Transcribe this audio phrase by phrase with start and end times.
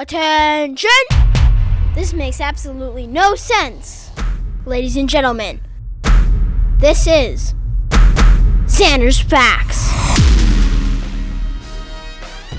[0.00, 0.88] Attention!
[1.94, 4.10] This makes absolutely no sense.
[4.64, 5.60] Ladies and gentlemen,
[6.78, 7.52] this is
[8.64, 9.90] Xander's Facts.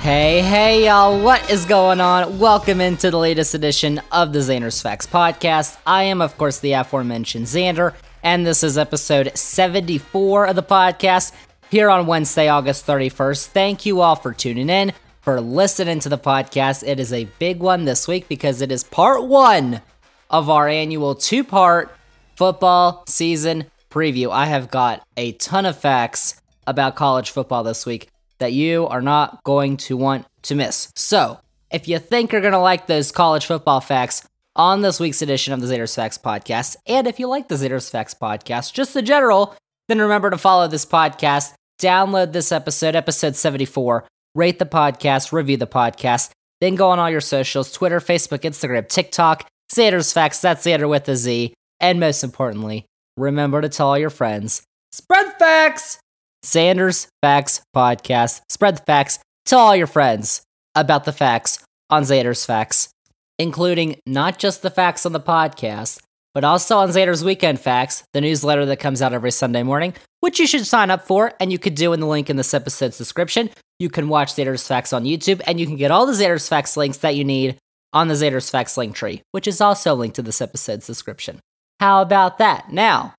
[0.04, 2.38] Hey, hey, y'all, what is going on?
[2.38, 5.80] Welcome into the latest edition of the Xander's Facts podcast.
[5.88, 11.32] I am, of course, the aforementioned Xander, and this is episode 74 of the podcast
[11.71, 13.48] here on Wednesday, August 31st.
[13.48, 16.85] Thank you all for tuning in for listening to the podcast.
[16.85, 19.81] It is a big one this week because it is part one
[20.29, 21.95] of our annual two part
[22.35, 24.31] football season preview.
[24.31, 29.02] I have got a ton of facts about college football this week that you are
[29.02, 30.91] not going to want to miss.
[30.95, 31.40] So,
[31.71, 35.53] if you think you're going to like those college football facts on this week's edition
[35.53, 39.01] of the Xander's Facts podcast, and if you like the Xander's Facts podcast, just the
[39.01, 39.55] general,
[39.88, 45.58] then remember to follow this podcast, download this episode, episode 74, rate the podcast, review
[45.58, 50.66] the podcast, then go on all your socials Twitter, Facebook, Instagram, TikTok, Xander's Facts, that's
[50.66, 51.54] Xander with a Z.
[51.79, 52.85] And most importantly,
[53.18, 55.99] remember to tell all your friends spread facts!
[56.46, 58.41] Xander's Facts Podcast.
[58.49, 59.20] Spread the facts.
[59.46, 60.41] Tell all your friends
[60.76, 62.90] about the facts on Xander's Facts,
[63.37, 66.00] including not just the facts on the podcast,
[66.34, 70.40] but also on Xander's Weekend Facts, the newsletter that comes out every Sunday morning, which
[70.40, 72.97] you should sign up for, and you could do in the link in this episode's
[72.97, 73.50] description.
[73.80, 76.78] You can watch Xander's Facts on YouTube, and you can get all the Xander's Facts
[76.78, 77.58] links that you need
[77.94, 81.40] on the Xander's Facts link tree, which is also linked to this episode's description.
[81.80, 82.72] How about that?
[82.72, 83.16] Now,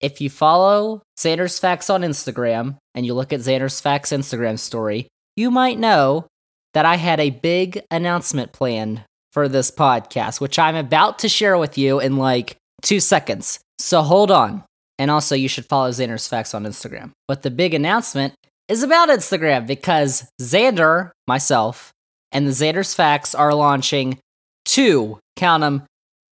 [0.00, 5.08] if you follow Xander's Facts on Instagram and you look at Xander's Facts Instagram story,
[5.36, 6.26] you might know
[6.74, 11.58] that I had a big announcement planned for this podcast, which I'm about to share
[11.58, 13.60] with you in like two seconds.
[13.78, 14.64] So hold on.
[14.98, 17.12] And also, you should follow Xander's Facts on Instagram.
[17.28, 18.34] But the big announcement
[18.68, 21.92] is about Instagram because Xander, myself,
[22.32, 24.18] and the Xander's Facts are launching
[24.64, 25.84] two, count them,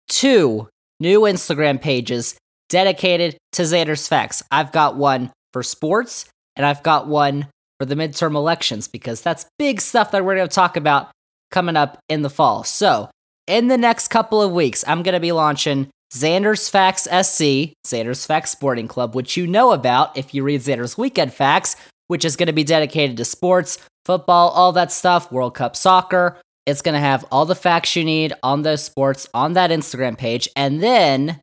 [0.07, 0.67] two
[0.99, 2.35] new Instagram pages
[2.69, 4.43] dedicated to Xander's Facts.
[4.51, 6.25] I've got one for sports
[6.55, 7.47] and I've got one
[7.79, 11.11] for the midterm elections because that's big stuff that we're going to talk about
[11.51, 12.63] coming up in the fall.
[12.63, 13.09] So,
[13.47, 18.25] in the next couple of weeks, I'm going to be launching Xander's Facts SC, Xander's
[18.25, 21.75] Facts Sporting Club, which you know about if you read Xander's Weekend Facts,
[22.07, 26.39] which is going to be dedicated to sports, football, all that stuff, World Cup soccer.
[26.65, 30.17] It's going to have all the facts you need on those sports on that Instagram
[30.17, 30.47] page.
[30.55, 31.41] And then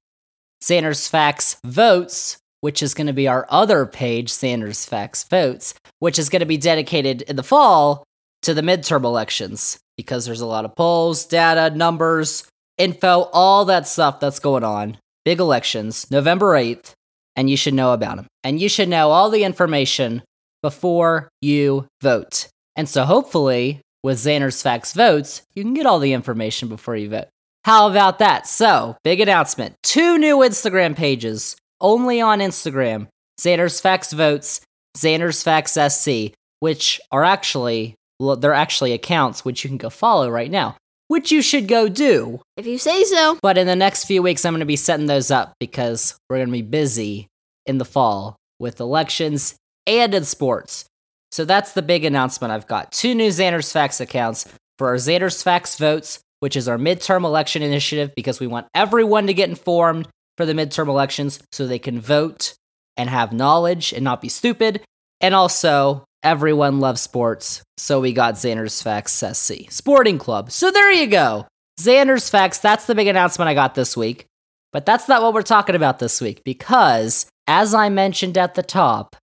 [0.63, 6.19] Xander's Facts Votes, which is going to be our other page, Xander's Facts Votes, which
[6.19, 8.05] is going to be dedicated in the fall
[8.43, 12.45] to the midterm elections because there's a lot of polls, data, numbers,
[12.79, 14.99] info, all that stuff that's going on.
[15.25, 16.93] Big elections, November 8th,
[17.37, 18.27] and you should know about them.
[18.43, 20.23] And you should know all the information
[20.63, 22.49] before you vote.
[22.75, 27.09] And so hopefully, with Xander's Facts Votes, you can get all the information before you
[27.09, 27.29] vote.
[27.65, 28.47] How about that?
[28.49, 29.77] So, big announcement.
[29.83, 33.07] Two new Instagram pages, only on Instagram.
[33.41, 34.61] Xander's Facts Votes,
[34.97, 40.31] Xander's Facts SC, which are actually well, they're actually accounts which you can go follow
[40.31, 40.77] right now,
[41.13, 42.41] which you should go do.
[42.57, 43.39] If you say so.
[43.43, 46.39] But in the next few weeks, I'm going to be setting those up because we're
[46.39, 47.29] going to be busy
[47.67, 49.55] in the fall with elections
[49.87, 50.87] and in sports.
[51.31, 52.93] So that's the big announcement I've got.
[52.93, 57.61] Two new Xander's Facts accounts for our Xander's Facts votes, which is our midterm election
[57.61, 60.09] initiative because we want everyone to get informed
[60.39, 62.55] for the midterm elections so they can vote
[62.97, 64.81] and have knowledge and not be stupid.
[65.21, 70.53] And also Everyone loves sports, so we got Xander's Facts SC Sporting Club.
[70.53, 71.49] So there you go.
[71.81, 74.27] Xander's Facts, that's the big announcement I got this week.
[74.73, 78.63] But that's not what we're talking about this week because, as I mentioned at the
[78.63, 79.17] top,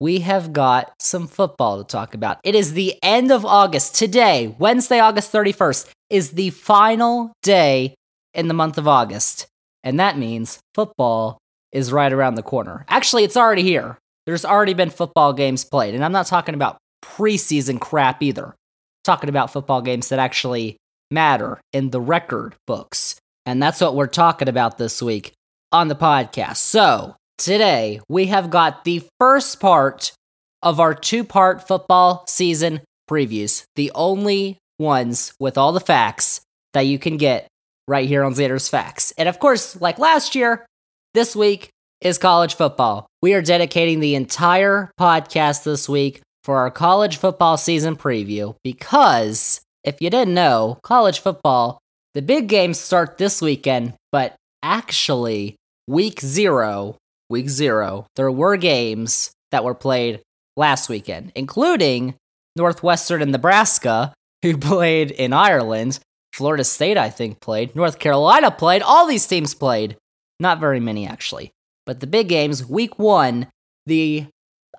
[0.00, 2.38] we have got some football to talk about.
[2.42, 3.94] It is the end of August.
[3.94, 7.94] Today, Wednesday, August 31st, is the final day
[8.34, 9.46] in the month of August.
[9.84, 11.38] And that means football
[11.70, 12.84] is right around the corner.
[12.88, 15.94] Actually, it's already here there's already been football games played.
[15.94, 18.46] And I'm not talking about preseason crap either.
[18.46, 18.54] I'm
[19.04, 20.76] talking about football games that actually
[21.10, 23.16] matter in the record books.
[23.44, 25.32] And that's what we're talking about this week
[25.72, 26.56] on the podcast.
[26.56, 30.12] So, today we have got the first part
[30.62, 32.80] of our two part football season
[33.10, 36.40] previews, the only ones with all the facts
[36.72, 37.48] that you can get
[37.88, 39.12] right here on Xander's Facts.
[39.18, 40.64] And of course, like last year,
[41.14, 41.68] this week
[42.02, 43.06] is college football.
[43.22, 49.60] We are dedicating the entire podcast this week for our college football season preview because
[49.84, 51.78] if you didn't know, college football,
[52.14, 55.56] the big games start this weekend, but actually,
[55.86, 56.96] week zero,
[57.30, 60.20] week zero, there were games that were played
[60.56, 62.14] last weekend, including
[62.56, 64.12] Northwestern and Nebraska,
[64.42, 66.00] who played in Ireland.
[66.32, 67.76] Florida State, I think, played.
[67.76, 68.82] North Carolina played.
[68.82, 69.96] All these teams played.
[70.40, 71.52] Not very many, actually.
[71.86, 73.48] But the big games, week one,
[73.86, 74.26] the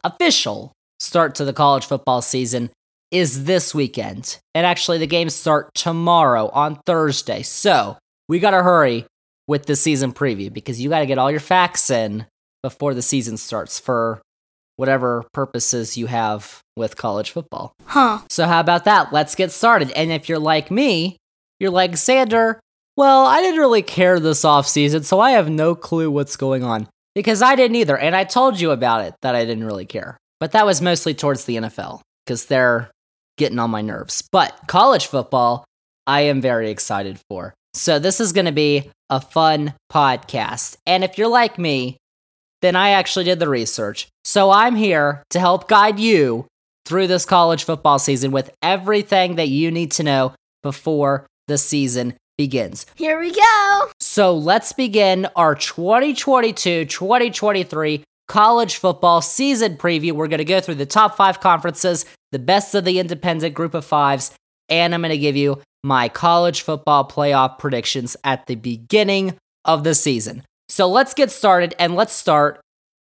[0.04, 2.70] official start to the college football season
[3.12, 4.40] is this weekend.
[4.56, 7.44] And actually, the games start tomorrow on Thursday.
[7.44, 7.98] So
[8.28, 9.06] we got to hurry
[9.48, 12.26] with the season preview because you got to get all your facts in
[12.62, 14.22] before the season starts for
[14.78, 17.74] whatever purposes you have with college football.
[17.86, 18.22] Huh.
[18.30, 19.14] So, how about that?
[19.14, 19.92] Let's get started.
[19.92, 21.18] And if you're like me,
[21.60, 22.60] you're like, Xander,
[22.96, 26.64] well, I didn't really care this off season, so I have no clue what's going
[26.64, 26.88] on.
[27.16, 27.98] Because I didn't either.
[27.98, 30.18] And I told you about it that I didn't really care.
[30.40, 32.92] But that was mostly towards the NFL because they're
[33.38, 34.24] getting on my nerves.
[34.32, 35.66] But college football,
[36.08, 37.54] I am very excited for.
[37.74, 40.78] So, this is going to be a fun podcast.
[40.86, 41.98] And if you're like me,
[42.62, 44.08] then I actually did the research.
[44.24, 46.46] So, I'm here to help guide you
[46.86, 52.16] through this college football season with everything that you need to know before the season
[52.44, 52.86] begins.
[52.96, 53.90] Here we go.
[54.02, 60.12] So let's begin our 2022 2023 college football season preview.
[60.12, 63.74] We're going to go through the top five conferences, the best of the independent group
[63.74, 64.36] of fives,
[64.68, 69.86] and I'm going to give you my college football playoff predictions at the beginning of
[69.86, 70.44] the season.
[70.68, 72.60] So let's get started and let's start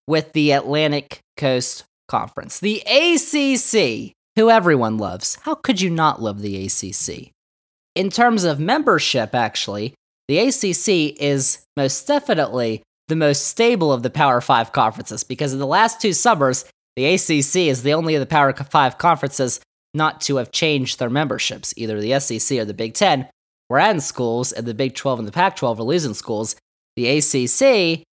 [0.06, 5.38] with the Atlantic Coast Conference, the ACC, who everyone loves.
[5.44, 7.32] How could you not love the ACC?
[7.94, 9.94] In terms of membership, actually,
[10.28, 15.58] the ACC is most definitely the most stable of the Power 5 conferences because in
[15.58, 16.64] the last two summers,
[16.94, 19.60] the ACC is the only of the Power 5 conferences
[19.92, 23.28] not to have changed their memberships, either the SEC or the Big 10.
[23.68, 26.56] We're adding schools, and the Big 12 and the Pac 12 are losing schools.
[26.96, 28.04] The ACC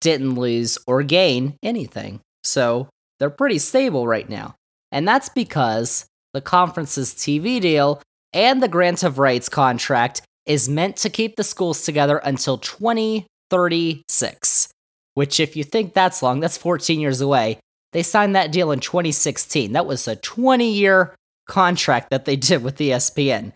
[0.00, 2.20] didn't lose or gain anything.
[2.44, 4.54] So they're pretty stable right now.
[4.92, 8.00] And that's because the conference's TV deal
[8.36, 14.68] and the grant of rights contract is meant to keep the schools together until 2036.
[15.14, 17.58] Which, if you think that's long, that's 14 years away.
[17.92, 19.72] They signed that deal in 2016.
[19.72, 21.14] That was a 20 year
[21.48, 23.54] contract that they did with ESPN.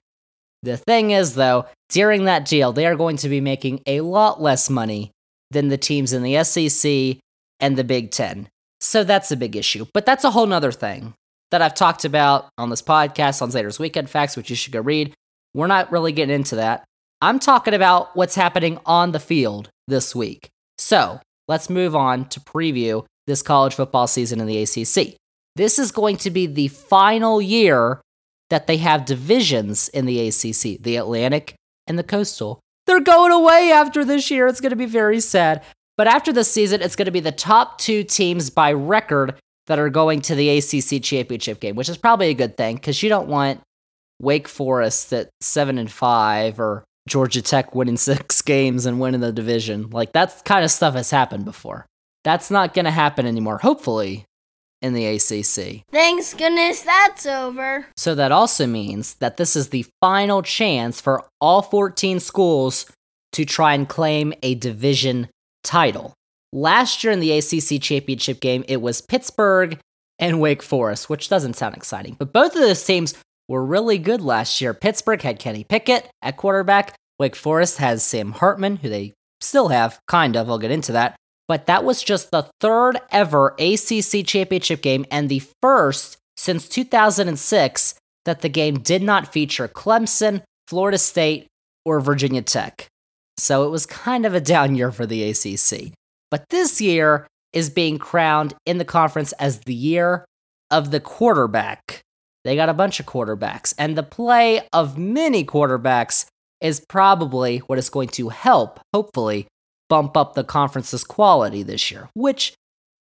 [0.63, 4.41] The thing is, though, during that deal, they are going to be making a lot
[4.41, 5.11] less money
[5.51, 7.19] than the teams in the SEC
[7.61, 8.49] and the Big Ten.
[8.81, 9.85] So that's a big issue.
[9.93, 11.13] But that's a whole nother thing
[11.51, 14.81] that I've talked about on this podcast on Xander's Weekend Facts, which you should go
[14.81, 15.15] read.
[15.55, 16.85] We're not really getting into that.
[17.21, 20.49] I'm talking about what's happening on the field this week.
[20.79, 25.17] So let's move on to preview this college football season in the ACC.
[25.57, 28.01] This is going to be the final year
[28.49, 31.55] that they have divisions in the ACC the Atlantic
[31.87, 32.61] and the Coastal.
[32.87, 34.47] They're going away after this year.
[34.47, 35.63] It's going to be very sad.
[35.97, 39.35] But after this season, it's going to be the top two teams by record
[39.71, 43.05] that are going to the ACC championship game, which is probably a good thing because
[43.05, 43.61] you don't want
[44.21, 49.31] Wake Forest at seven and five or Georgia Tech winning six games and winning the
[49.31, 49.89] division.
[49.91, 51.87] Like that kind of stuff has happened before.
[52.25, 54.25] That's not going to happen anymore, hopefully,
[54.83, 55.85] in the ACC.
[55.93, 57.87] Thanks goodness that's over.
[57.97, 62.87] So that also means that this is the final chance for all 14 schools
[63.35, 65.29] to try and claim a division
[65.63, 66.13] title.
[66.53, 69.79] Last year in the ACC championship game, it was Pittsburgh
[70.19, 72.17] and Wake Forest, which doesn't sound exciting.
[72.19, 73.15] But both of those teams
[73.49, 74.75] were really good last year.
[74.75, 76.97] Pittsburgh had Kenny Pickett at quarterback.
[77.19, 80.51] Wake Forest has Sam Hartman, who they still have, kind of.
[80.51, 81.17] I'll get into that.
[81.47, 87.95] But that was just the third ever ACC championship game and the first since 2006
[88.25, 91.47] that the game did not feature Clemson, Florida State,
[91.85, 92.87] or Virginia Tech.
[93.37, 95.93] So it was kind of a down year for the ACC.
[96.31, 100.25] But this year is being crowned in the conference as the year
[100.71, 102.01] of the quarterback.
[102.45, 106.27] They got a bunch of quarterbacks, and the play of many quarterbacks
[106.61, 109.47] is probably what is going to help, hopefully,
[109.89, 112.55] bump up the conference's quality this year, which,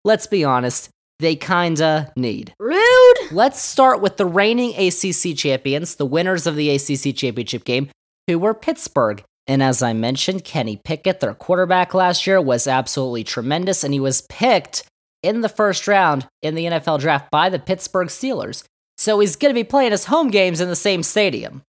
[0.05, 0.89] let's be honest,
[1.21, 2.55] they kinda need.
[2.59, 3.17] Rude.
[3.31, 7.91] Let's start with the reigning ACC champions, the winners of the ACC championship game,
[8.27, 9.23] who were Pittsburgh.
[9.49, 14.01] And as I mentioned, Kenny Pickett, their quarterback last year, was absolutely tremendous, and he
[14.01, 14.85] was picked
[15.23, 18.63] in the first round in the NFL draft by the Pittsburgh Steelers.
[18.99, 21.63] So he's going to be playing his home games in the same stadium.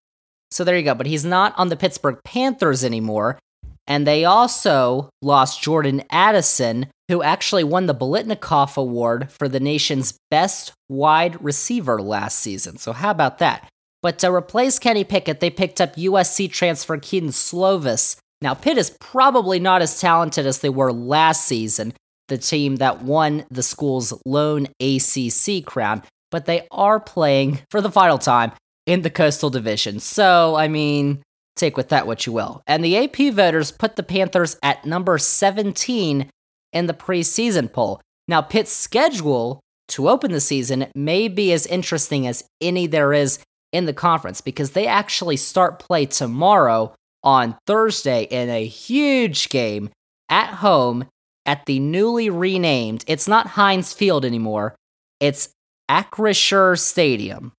[0.50, 0.94] So there you go.
[0.94, 3.38] But he's not on the Pittsburgh Panthers anymore.
[3.86, 10.18] And they also lost Jordan Addison, who actually won the Biletnikoff Award for the nation's
[10.30, 12.78] best wide receiver last season.
[12.78, 13.68] So how about that?
[14.02, 18.16] But to replace Kenny Pickett, they picked up USC transfer Kedon Slovis.
[18.40, 21.92] Now, Pitt is probably not as talented as they were last season,
[22.28, 27.90] the team that won the school's lone ACC crown, but they are playing for the
[27.90, 28.52] final time
[28.86, 30.00] in the Coastal Division.
[30.00, 31.22] So, I mean,
[31.56, 32.62] take with that what you will.
[32.66, 36.30] And the AP voters put the Panthers at number 17
[36.72, 38.00] in the preseason poll.
[38.26, 43.40] Now, Pitt's schedule to open the season may be as interesting as any there is
[43.72, 49.90] in the conference because they actually start play tomorrow on Thursday in a huge game
[50.28, 51.06] at home
[51.46, 54.74] at the newly renamed, it's not Heinz Field anymore,
[55.18, 55.48] it's
[55.90, 57.52] Acrisure Stadium.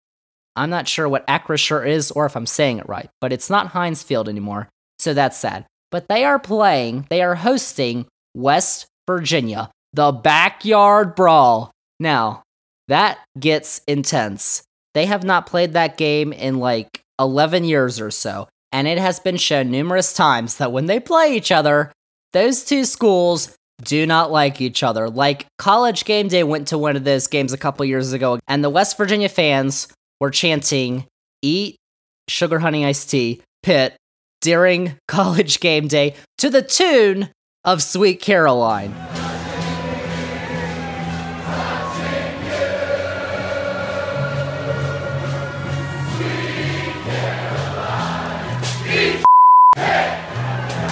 [0.55, 3.67] I'm not sure what Acrisure is or if I'm saying it right, but it's not
[3.67, 5.65] Heinz Field anymore, so that's sad.
[5.91, 11.71] But they are playing, they are hosting West Virginia, the backyard brawl.
[11.99, 12.43] Now,
[12.87, 14.63] that gets intense.
[14.93, 19.19] They have not played that game in like 11 years or so, and it has
[19.19, 21.91] been shown numerous times that when they play each other,
[22.33, 25.09] those two schools do not like each other.
[25.09, 28.63] Like College Game Day went to one of those games a couple years ago, and
[28.63, 29.87] the West Virginia fans
[30.19, 31.05] were chanting,
[31.41, 31.77] Eat
[32.27, 33.95] sugar honey iced tea, Pitt,
[34.41, 37.29] during College Game Day to the tune
[37.63, 38.93] of Sweet Caroline.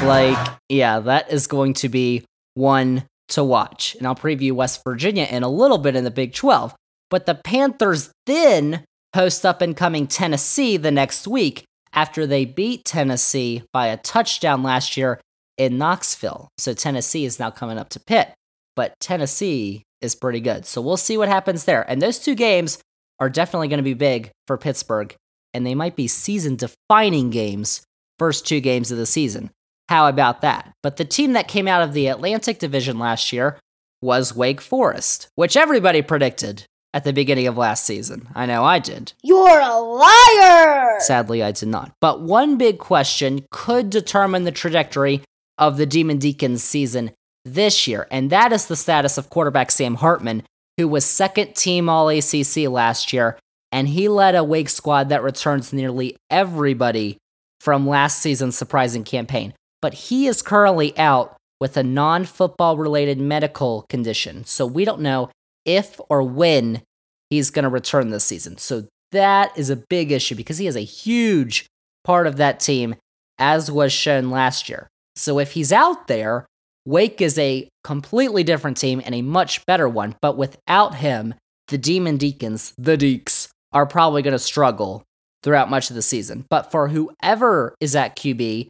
[0.04, 3.96] Like, yeah, that is going to be one to watch.
[3.96, 6.74] And I'll preview West Virginia in a little bit in the Big 12.
[7.10, 11.64] But the Panthers then host up and coming Tennessee the next week
[11.94, 15.20] after they beat Tennessee by a touchdown last year
[15.58, 16.48] in Knoxville.
[16.58, 18.34] So Tennessee is now coming up to Pitt.
[18.76, 20.66] But Tennessee is pretty good.
[20.66, 21.84] So we'll see what happens there.
[21.90, 22.80] And those two games
[23.20, 25.14] are definitely going to be big for Pittsburgh.
[25.54, 27.82] And they might be season defining games,
[28.18, 29.50] first two games of the season.
[29.90, 30.72] How about that?
[30.84, 33.58] But the team that came out of the Atlantic Division last year
[34.04, 38.28] was Wake Forest, which everybody predicted at the beginning of last season.
[38.36, 39.14] I know I did.
[39.24, 41.00] You're a liar!
[41.00, 41.92] Sadly, I did not.
[42.02, 45.24] But one big question could determine the trajectory
[45.58, 47.10] of the Demon Deacons season
[47.44, 50.44] this year, and that is the status of quarterback Sam Hartman,
[50.78, 53.40] who was second team All ACC last year,
[53.72, 57.18] and he led a Wake squad that returns nearly everybody
[57.60, 63.20] from last season's surprising campaign but he is currently out with a non football related
[63.20, 64.46] medical condition.
[64.46, 65.30] So we don't know
[65.66, 66.82] if or when
[67.30, 68.58] he's going to return this season.
[68.58, 71.66] So that is a big issue because he is a huge
[72.04, 72.96] part of that team,
[73.38, 74.88] as was shown last year.
[75.16, 76.46] So if he's out there,
[76.86, 80.16] Wake is a completely different team and a much better one.
[80.22, 81.34] But without him,
[81.68, 85.04] the Demon Deacons, the Deeks, are probably going to struggle
[85.44, 86.46] throughout much of the season.
[86.50, 88.68] But for whoever is at QB,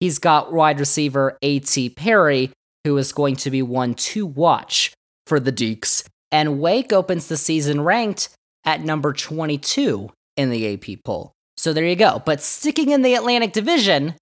[0.00, 1.90] He's got wide receiver A.T.
[1.90, 2.52] Perry,
[2.84, 4.92] who is going to be one to watch
[5.26, 6.06] for the Deeks.
[6.30, 8.28] And Wake opens the season ranked
[8.64, 11.32] at number 22 in the AP poll.
[11.56, 12.22] So there you go.
[12.24, 14.14] But sticking in the Atlantic Division,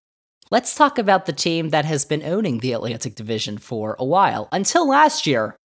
[0.50, 4.48] let's talk about the team that has been owning the Atlantic Division for a while,
[4.52, 5.56] until last year.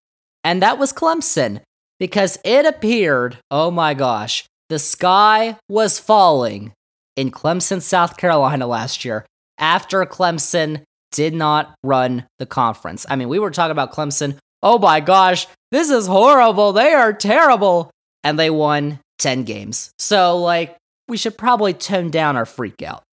[0.43, 1.61] And that was Clemson,
[1.99, 6.73] because it appeared, oh my gosh, the sky was falling
[7.15, 9.25] in Clemson, South Carolina last year
[9.59, 13.05] after Clemson did not run the conference.
[13.09, 14.37] I mean, we were talking about Clemson.
[14.61, 16.73] Oh my gosh, this is horrible.
[16.73, 17.91] They are terrible.
[18.23, 19.91] And they won 10 games.
[19.97, 20.75] So, like,
[21.07, 23.03] we should probably tone down our freak out.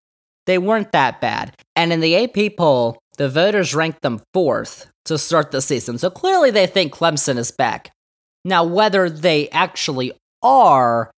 [0.47, 1.55] They weren't that bad.
[1.75, 5.99] And in the AP poll, the voters ranked them fourth to start the season.
[5.99, 7.91] So clearly they think Clemson is back.
[8.45, 10.13] Now, whether they actually
[10.43, 11.11] are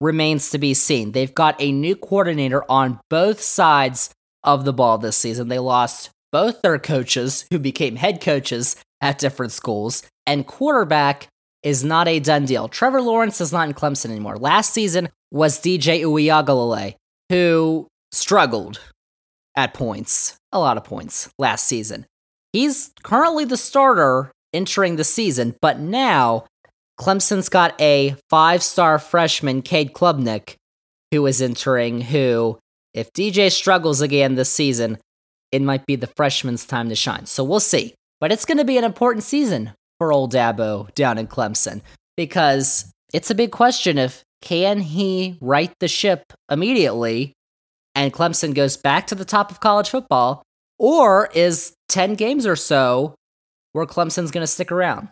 [0.00, 1.12] remains to be seen.
[1.12, 4.10] They've got a new coordinator on both sides
[4.44, 5.48] of the ball this season.
[5.48, 11.28] They lost both their coaches, who became head coaches at different schools, and quarterback
[11.62, 12.68] is not a done deal.
[12.68, 14.36] Trevor Lawrence is not in Clemson anymore.
[14.36, 16.94] Last season was DJ Uiagalelei,
[17.28, 18.80] who struggled
[19.56, 22.06] at points, a lot of points last season.
[22.52, 26.46] He's currently the starter entering the season, but now
[26.98, 30.54] Clemson's got a five star freshman, Cade Klubnik,
[31.10, 32.58] who is entering, who
[32.94, 34.98] if DJ struggles again this season,
[35.52, 37.26] it might be the freshman's time to shine.
[37.26, 37.94] So we'll see.
[38.20, 41.82] But it's going to be an important season for old Dabo down in Clemson
[42.16, 47.32] because it's a big question if can he right the ship immediately
[47.94, 50.42] and Clemson goes back to the top of college football
[50.78, 53.14] or is 10 games or so
[53.72, 55.08] where Clemson's going to stick around.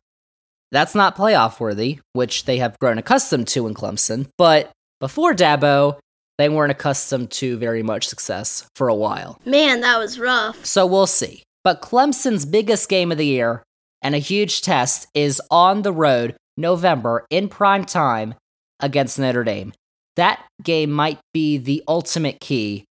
[0.73, 5.99] That's not playoff worthy, which they have grown accustomed to in Clemson, but before Dabo,
[6.39, 9.41] they weren't accustomed to very much success for a while.
[9.45, 10.65] Man, that was rough.
[10.65, 11.43] So we'll see.
[11.65, 13.63] But Clemson's biggest game of the year
[14.03, 18.35] and a huge test is on the road November in prime time
[18.81, 19.73] against Notre Dame.
[20.17, 22.85] that game might be the ultimate key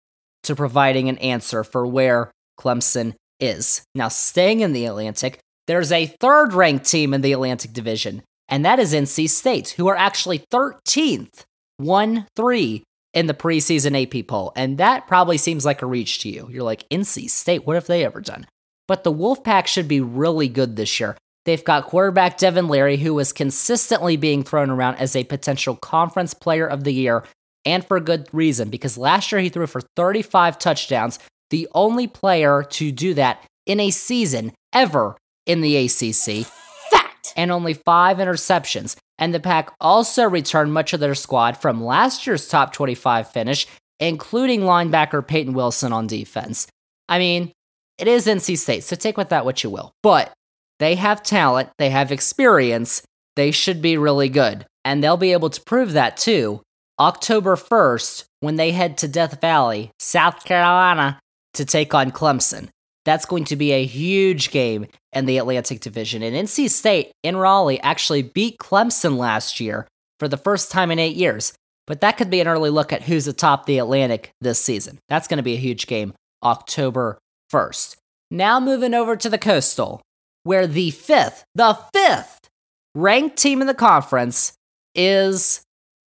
[0.43, 3.83] to providing an answer for where Clemson is.
[3.95, 8.65] Now, staying in the Atlantic, there's a third ranked team in the Atlantic Division, and
[8.65, 11.45] that is NC State, who are actually 13th,
[11.79, 12.83] 1 3
[13.15, 14.53] in the preseason AP poll.
[14.57, 16.49] And that probably seems like a reach to you.
[16.51, 18.47] You're like, NC State, what have they ever done?
[18.87, 21.17] But the Wolfpack should be really good this year.
[21.45, 26.35] They've got quarterback Devin Leary, who was consistently being thrown around as a potential conference
[26.35, 27.25] player of the year,
[27.67, 31.19] and for good reason, because last year he threw for 35 touchdowns,
[31.51, 35.17] the only player to do that in a season ever
[35.47, 36.47] in the ACC,
[36.91, 37.33] Fact.
[37.37, 38.97] and only five interceptions.
[39.19, 43.67] And the Pack also returned much of their squad from last year's top 25 finish,
[44.01, 46.67] including linebacker Peyton Wilson on defense.
[47.09, 47.53] I mean,
[47.99, 49.93] it is NC State, so take with that what you will.
[50.03, 50.33] But
[50.81, 53.03] they have talent, they have experience,
[53.37, 54.67] they should be really good.
[54.85, 56.61] And they'll be able to prove that too
[56.99, 61.19] October 1st when they head to Death Valley, South Carolina,
[61.55, 62.69] to take on Clemson.
[63.05, 66.23] That's going to be a huge game in the Atlantic Division.
[66.23, 69.87] And NC State in Raleigh actually beat Clemson last year
[70.19, 71.53] for the first time in eight years.
[71.87, 74.99] But that could be an early look at who's atop the Atlantic this season.
[75.09, 77.19] That's going to be a huge game October
[77.53, 77.97] 1st.
[78.31, 80.01] Now moving over to the Coastal,
[80.45, 82.49] where the fifth, the fifth
[82.95, 84.55] ranked team in the conference
[84.95, 85.63] is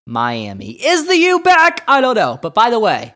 [0.08, 0.72] Miami.
[0.72, 1.84] Is the U back?
[1.88, 2.40] I don't know.
[2.42, 3.14] But by the way,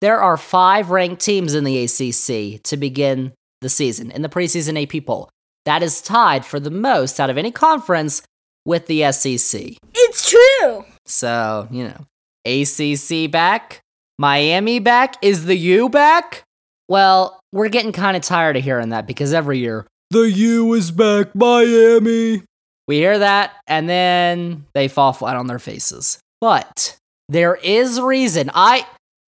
[0.00, 4.80] there are five ranked teams in the ACC to begin the season in the preseason
[4.80, 5.30] AP poll.
[5.64, 8.22] That is tied for the most out of any conference
[8.64, 9.76] with the SEC.
[9.94, 10.84] It's true.
[11.06, 12.06] So, you know,
[12.44, 13.80] ACC back,
[14.18, 16.44] Miami back, is the U back?
[16.88, 20.90] Well, we're getting kind of tired of hearing that because every year, the U is
[20.90, 22.42] back, Miami.
[22.86, 26.18] We hear that and then they fall flat on their faces.
[26.40, 26.96] But
[27.28, 28.50] there is reason.
[28.54, 28.86] I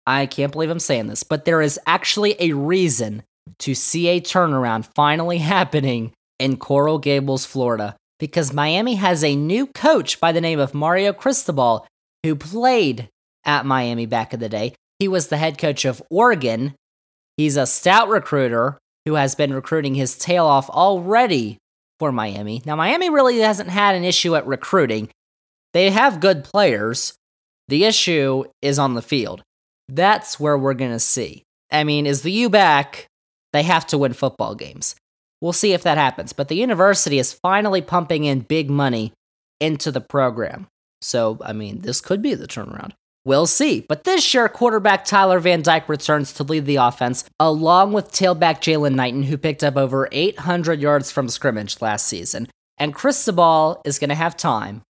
[0.07, 3.23] I can't believe I'm saying this, but there is actually a reason
[3.61, 9.67] to see a turnaround finally happening in Coral Gables, Florida, because Miami has a new
[9.67, 11.87] coach by the name of Mario Cristobal
[12.23, 13.09] who played
[13.45, 14.75] at Miami back in the day.
[14.99, 16.75] He was the head coach of Oregon.
[17.37, 21.59] He's a stout recruiter who has been recruiting his tail off already
[21.99, 22.63] for Miami.
[22.67, 25.09] Now, Miami really hasn't had an issue at recruiting.
[25.73, 27.15] They have good players.
[27.69, 29.43] The issue is on the field.
[29.89, 31.43] That's where we're going to see.
[31.71, 33.07] I mean, is the U back?
[33.53, 34.97] They have to win football games.
[35.41, 36.33] We'll see if that happens.
[36.33, 39.13] But the university is finally pumping in big money
[39.61, 40.67] into the program.
[41.03, 42.93] So, I mean, this could be the turnaround.
[43.25, 43.81] We'll see.
[43.81, 48.61] But this year, quarterback Tyler Van Dyke returns to lead the offense, along with tailback
[48.61, 52.47] Jaylan Knighton, who picked up over 800 yards from scrimmage last season.
[52.79, 54.83] And Cristobal is going to have time,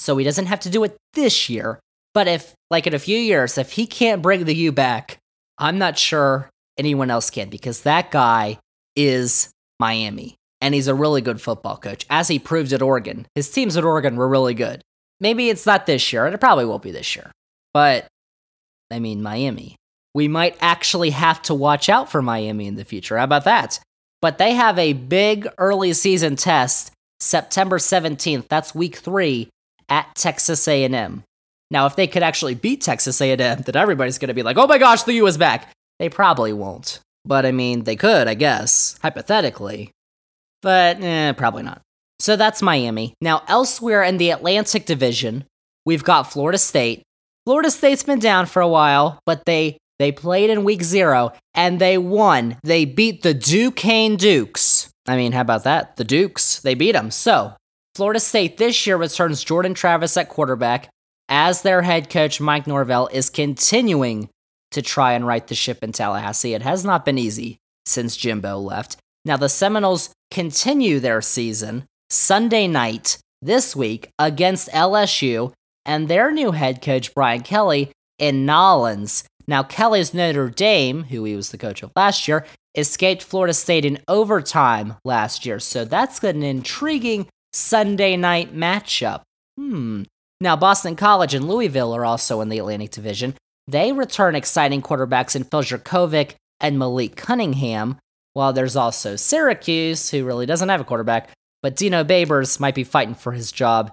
[0.00, 1.78] so he doesn't have to do it this year.
[2.14, 5.18] But if, like in a few years, if he can't bring the U back,
[5.58, 8.58] I'm not sure anyone else can because that guy
[8.96, 10.36] is Miami.
[10.60, 13.26] And he's a really good football coach, as he proved at Oregon.
[13.34, 14.80] His teams at Oregon were really good.
[15.20, 17.30] Maybe it's not this year, and it probably won't be this year.
[17.74, 18.06] But,
[18.90, 19.76] I mean, Miami.
[20.14, 23.18] We might actually have to watch out for Miami in the future.
[23.18, 23.78] How about that?
[24.22, 28.48] But they have a big early season test September 17th.
[28.48, 29.50] That's week 3
[29.90, 31.24] at Texas A&M.
[31.70, 34.66] Now, if they could actually beat Texas A&M, then everybody's going to be like, "Oh
[34.66, 37.00] my gosh, the U is back." They probably won't.
[37.24, 39.90] But I mean, they could, I guess, hypothetically.
[40.62, 41.80] But eh, probably not.
[42.20, 43.14] So that's Miami.
[43.20, 45.44] Now, elsewhere in the Atlantic Division,
[45.84, 47.02] we've got Florida State.
[47.44, 51.80] Florida State's been down for a while, but they they played in week 0 and
[51.80, 52.56] they won.
[52.64, 54.90] They beat the Duquesne Dukes.
[55.06, 55.96] I mean, how about that?
[55.96, 57.10] The Dukes, they beat them.
[57.10, 57.52] So,
[57.94, 60.88] Florida State this year returns Jordan Travis at quarterback
[61.28, 64.28] as their head coach Mike Norvell is continuing
[64.74, 66.54] to try and right the ship in Tallahassee.
[66.54, 68.96] It has not been easy since Jimbo left.
[69.24, 75.52] Now, the Seminoles continue their season Sunday night this week against LSU
[75.86, 79.24] and their new head coach, Brian Kelly, in Nolens.
[79.46, 83.84] Now, Kelly's Notre Dame, who he was the coach of last year, escaped Florida State
[83.84, 85.58] in overtime last year.
[85.58, 89.22] So that's an intriguing Sunday night matchup.
[89.56, 90.04] Hmm.
[90.40, 93.34] Now, Boston College and Louisville are also in the Atlantic Division.
[93.66, 97.98] They return exciting quarterbacks in Phil Jurkovec and Malik Cunningham,
[98.34, 101.30] while there's also Syracuse, who really doesn't have a quarterback,
[101.62, 103.92] but Dino Babers might be fighting for his job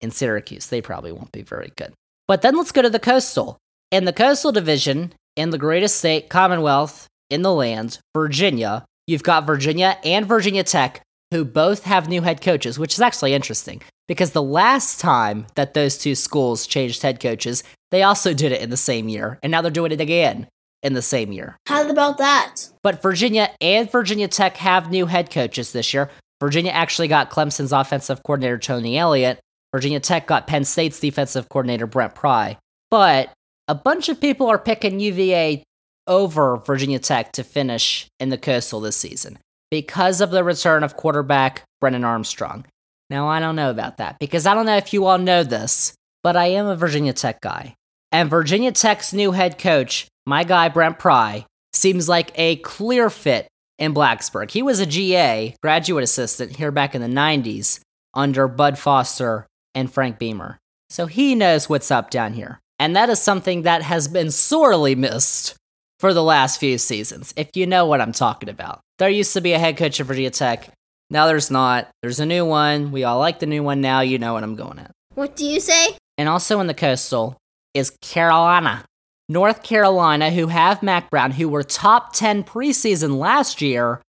[0.00, 0.66] in Syracuse.
[0.66, 1.92] They probably won't be very good.
[2.26, 3.58] But then let's go to the Coastal.
[3.90, 9.46] In the Coastal Division, in the greatest state, Commonwealth, in the land, Virginia, you've got
[9.46, 14.32] Virginia and Virginia Tech, who both have new head coaches, which is actually interesting because
[14.32, 18.70] the last time that those two schools changed head coaches, they also did it in
[18.70, 20.46] the same year, and now they're doing it again
[20.82, 21.56] in the same year.
[21.66, 22.68] How about that?
[22.82, 26.10] But Virginia and Virginia Tech have new head coaches this year.
[26.40, 29.40] Virginia actually got Clemson's offensive coordinator, Tony Elliott.
[29.72, 32.56] Virginia Tech got Penn State's defensive coordinator, Brent Pry.
[32.90, 33.32] But
[33.68, 35.62] a bunch of people are picking UVA
[36.06, 39.38] over Virginia Tech to finish in the Coastal this season
[39.70, 42.64] because of the return of quarterback Brennan Armstrong.
[43.10, 45.94] Now, I don't know about that because I don't know if you all know this,
[46.22, 47.74] but I am a Virginia Tech guy.
[48.12, 53.46] And Virginia Tech's new head coach, my guy Brent Pry, seems like a clear fit
[53.78, 54.50] in Blacksburg.
[54.50, 57.80] He was a GA, graduate assistant, here back in the 90s
[58.14, 60.58] under Bud Foster and Frank Beamer.
[60.88, 62.58] So he knows what's up down here.
[62.80, 65.54] And that is something that has been sorely missed
[66.00, 68.80] for the last few seasons, if you know what I'm talking about.
[68.98, 70.70] There used to be a head coach at Virginia Tech.
[71.10, 71.88] Now there's not.
[72.02, 72.90] There's a new one.
[72.90, 74.00] We all like the new one now.
[74.00, 74.90] You know what I'm going at.
[75.14, 75.96] What do you say?
[76.16, 77.36] And also in the coastal
[77.74, 78.84] is Carolina.
[79.28, 84.02] North Carolina, who have Mack Brown, who were top 10 preseason last year.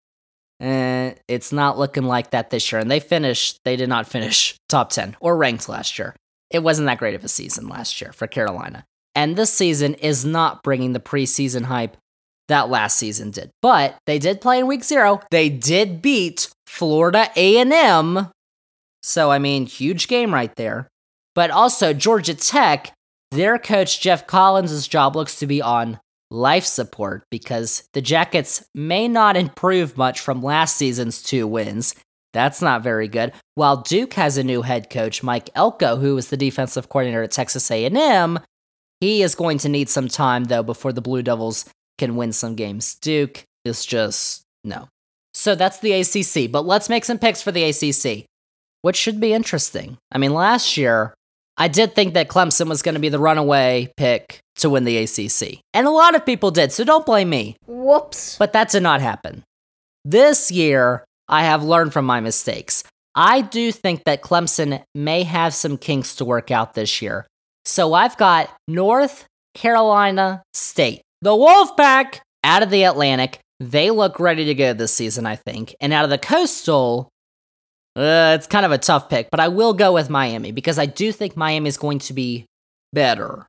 [0.60, 2.80] Eh, it's not looking like that this year.
[2.80, 6.14] And they finished, they did not finish top 10 or ranked last year.
[6.50, 8.84] It wasn't that great of a season last year for Carolina.
[9.14, 11.96] And this season is not bringing the preseason hype
[12.48, 13.50] that last season did.
[13.62, 15.20] But they did play in week 0.
[15.30, 18.28] They did beat Florida A&M.
[19.02, 20.88] So I mean, huge game right there.
[21.34, 22.92] But also Georgia Tech,
[23.30, 29.08] their coach Geoff Collins' job looks to be on life support because the Jackets may
[29.08, 31.94] not improve much from last season's two wins.
[32.32, 33.32] That's not very good.
[33.56, 37.32] While Duke has a new head coach, Mike Elko, who is the defensive coordinator at
[37.32, 38.38] Texas A&M,
[39.00, 41.64] he is going to need some time though before the Blue Devils
[41.98, 42.94] can win some games.
[42.96, 44.88] Duke is just no.
[45.34, 48.26] So that's the ACC, but let's make some picks for the ACC,
[48.82, 49.96] which should be interesting.
[50.12, 51.14] I mean, last year
[51.60, 54.96] I did think that Clemson was going to be the runaway pick to win the
[54.96, 55.60] ACC.
[55.74, 57.56] And a lot of people did, so don't blame me.
[57.66, 58.38] Whoops.
[58.38, 59.44] But that did not happen.
[60.02, 62.82] This year, I have learned from my mistakes.
[63.14, 67.26] I do think that Clemson may have some kinks to work out this year.
[67.66, 73.38] So I've got North Carolina State, the Wolfpack, out of the Atlantic.
[73.58, 75.76] They look ready to go this season, I think.
[75.78, 77.10] And out of the Coastal,
[77.96, 80.86] uh, it's kind of a tough pick, but I will go with Miami because I
[80.86, 82.46] do think Miami is going to be
[82.92, 83.46] better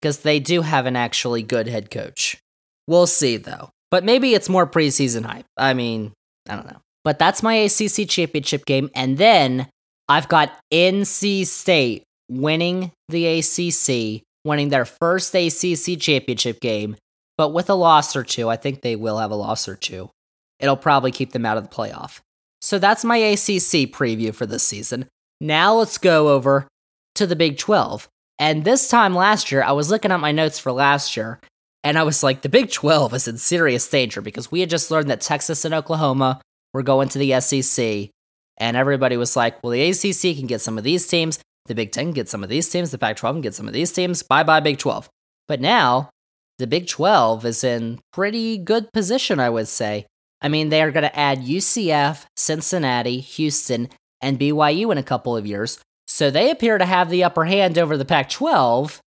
[0.00, 2.38] because they do have an actually good head coach.
[2.86, 3.70] We'll see, though.
[3.90, 5.46] But maybe it's more preseason hype.
[5.56, 6.12] I mean,
[6.48, 6.80] I don't know.
[7.04, 8.90] But that's my ACC championship game.
[8.94, 9.68] And then
[10.08, 16.96] I've got NC State winning the ACC, winning their first ACC championship game,
[17.38, 18.48] but with a loss or two.
[18.48, 20.10] I think they will have a loss or two.
[20.58, 22.20] It'll probably keep them out of the playoff.
[22.66, 25.06] So that's my ACC preview for this season.
[25.40, 26.66] Now let's go over
[27.14, 28.08] to the Big 12.
[28.40, 31.38] And this time last year, I was looking at my notes for last year,
[31.84, 34.90] and I was like, the Big 12 is in serious danger because we had just
[34.90, 36.40] learned that Texas and Oklahoma
[36.74, 38.10] were going to the SEC.
[38.58, 41.92] And everybody was like, well, the ACC can get some of these teams, the Big
[41.92, 43.92] 10 can get some of these teams, the Pac 12 can get some of these
[43.92, 44.24] teams.
[44.24, 45.08] Bye bye, Big 12.
[45.46, 46.10] But now,
[46.58, 50.06] the Big 12 is in pretty good position, I would say.
[50.42, 53.88] I mean, they are going to add UCF, Cincinnati, Houston,
[54.20, 55.78] and BYU in a couple of years.
[56.06, 59.00] So they appear to have the upper hand over the Pac 12,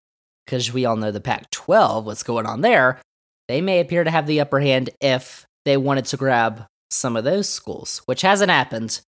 [0.44, 3.00] because we all know the Pac 12, what's going on there.
[3.48, 7.24] They may appear to have the upper hand if they wanted to grab some of
[7.24, 9.00] those schools, which hasn't happened.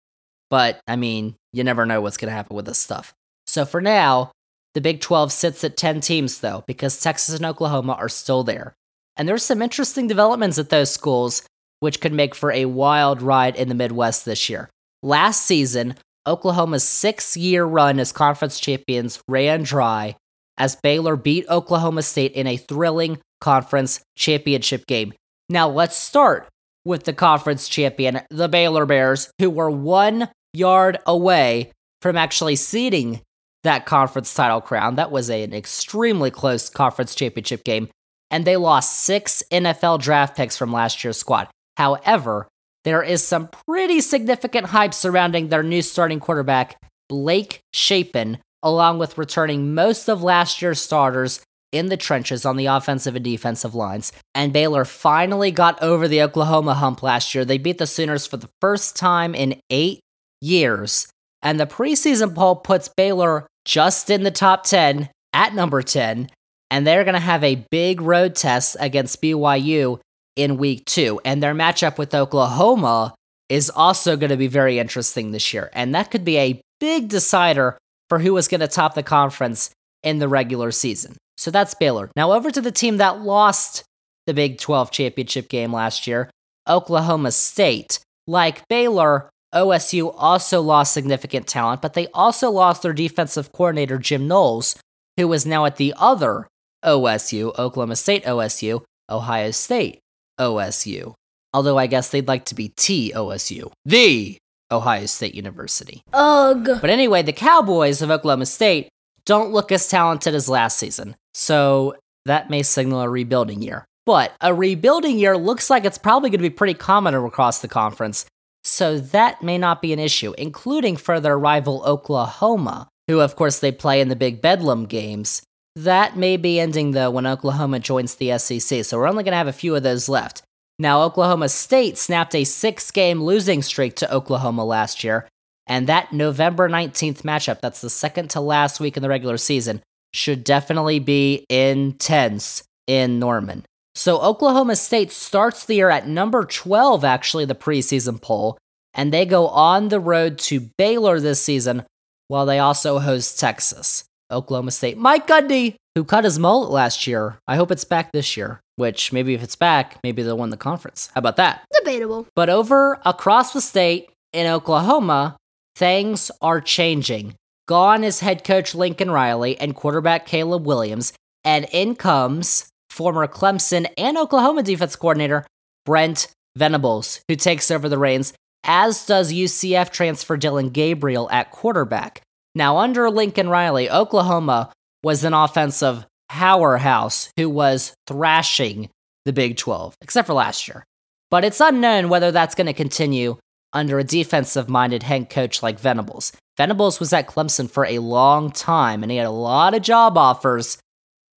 [0.51, 3.13] But I mean, you never know what's going to happen with this stuff.
[3.47, 4.33] So for now,
[4.75, 8.75] the Big 12 sits at 10 teams, though, because Texas and Oklahoma are still there.
[9.17, 11.43] And there's some interesting developments at those schools,
[11.83, 14.71] which could make for a wild ride in the Midwest this year.
[15.03, 15.97] Last season,
[16.29, 20.15] Oklahoma's six year run as conference champions ran dry
[20.57, 25.13] as Baylor beat Oklahoma State in a thrilling conference championship game.
[25.49, 26.49] Now, let's start
[26.85, 33.23] with the conference champion, the Baylor Bears, who were one yard away from actually seeding
[33.65, 34.95] that conference title crown.
[34.95, 37.89] That was an extremely close conference championship game,
[38.31, 41.49] and they lost six NFL draft picks from last year's squad.
[41.77, 42.49] However,
[42.85, 46.77] there is some pretty significant hype surrounding their new starting quarterback,
[47.09, 51.41] Blake Shapen, along with returning most of last year's starters
[51.73, 54.13] in the trenches on the offensive and defensive lines.
[54.35, 57.45] And Baylor finally got over the Oklahoma hump last year.
[57.45, 60.01] They beat the Sooners for the first time in eight
[60.41, 61.09] years.
[61.43, 66.29] And the preseason poll puts Baylor just in the top 10 at number 10.
[66.71, 69.99] And they're going to have a big road test against BYU
[70.37, 71.21] in week two.
[71.25, 73.15] And their matchup with Oklahoma
[73.49, 75.71] is also going to be very interesting this year.
[75.73, 79.71] And that could be a big decider for who is going to top the conference
[80.03, 81.17] in the regular season.
[81.37, 82.11] So that's Baylor.
[82.17, 83.85] Now over to the team that lost
[84.27, 86.31] the Big 12 championship game last year,
[86.69, 87.99] Oklahoma State.
[88.27, 94.29] Like Baylor, OSU also lost significant talent, but they also lost their defensive coordinator, Jim
[94.29, 94.77] Knowles,
[95.17, 96.47] who was now at the other
[96.85, 100.02] OSU, Oklahoma State OSU, Ohio State
[100.43, 101.15] OSU.
[101.55, 104.39] Although I guess they'd like to be TOSU, the
[104.71, 106.03] Ohio State University.
[106.13, 106.79] Ugh.
[106.81, 108.89] But anyway, the Cowboys of Oklahoma State
[109.25, 111.15] don't look as talented as last season.
[111.35, 113.85] So that may signal a rebuilding year.
[114.07, 117.69] But a rebuilding year looks like it's probably going to be pretty common across the
[117.69, 118.27] conference.
[118.65, 123.59] So that may not be an issue, including for their rival Oklahoma, who of course
[123.59, 125.43] they play in the Big Bedlam games.
[125.75, 129.39] That may be ending though when Oklahoma joins the SEC, so we're only going to
[129.39, 130.43] have a few of those left.
[130.79, 135.29] Now, Oklahoma State snapped a six game losing streak to Oklahoma last year,
[135.67, 139.83] and that November 19th matchup, that's the second to last week in the regular season,
[140.13, 143.65] should definitely be intense in Norman.
[143.95, 148.59] So, Oklahoma State starts the year at number 12, actually, the preseason poll,
[148.93, 151.85] and they go on the road to Baylor this season
[152.29, 154.05] while they also host Texas.
[154.33, 154.99] Oklahoma State.
[154.99, 157.39] Mike Gundy, who cut his mullet last year.
[157.47, 160.57] I hope it's back this year, which maybe if it's back, maybe they'll win the
[160.57, 161.11] conference.
[161.15, 161.65] How about that?
[161.73, 162.27] Debatable.
[162.35, 165.37] But over across the state in Oklahoma,
[165.77, 167.35] things are changing.
[167.69, 171.13] Gone is head coach Lincoln Riley and quarterback Caleb Williams,
[171.45, 175.47] and in comes former Clemson and Oklahoma defense coordinator
[175.87, 182.23] Brent Venables, who takes over the reins, as does UCF transfer Dillon Gabriel at quarterback.
[182.55, 188.89] Now, under Lincoln Riley, Oklahoma was an offensive powerhouse who was thrashing
[189.25, 190.85] the Big 12, except for last year.
[191.31, 193.39] But it's unknown whether that's going to continue
[193.73, 196.33] under a defensive minded head coach like Venables.
[196.59, 200.19] Venables was at Clemson for a long time and he had a lot of job
[200.19, 200.79] offers,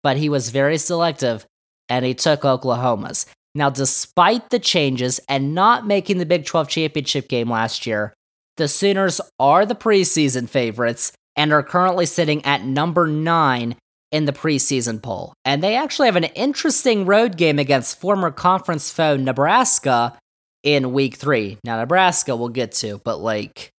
[0.03, 1.47] but he was very selective
[1.89, 3.27] and he took Oklahoma's.
[3.55, 8.13] Now, despite the changes and not making the Big 12 championship game last year,
[8.57, 13.77] the Sooners are the preseason favorites and are currently sitting at number nine
[14.13, 15.35] in the preseason poll.
[15.45, 20.17] And they actually have an interesting road game against former conference foe Nebraska
[20.63, 21.59] in week three.
[21.65, 23.71] Now, Nebraska we'll get to, but like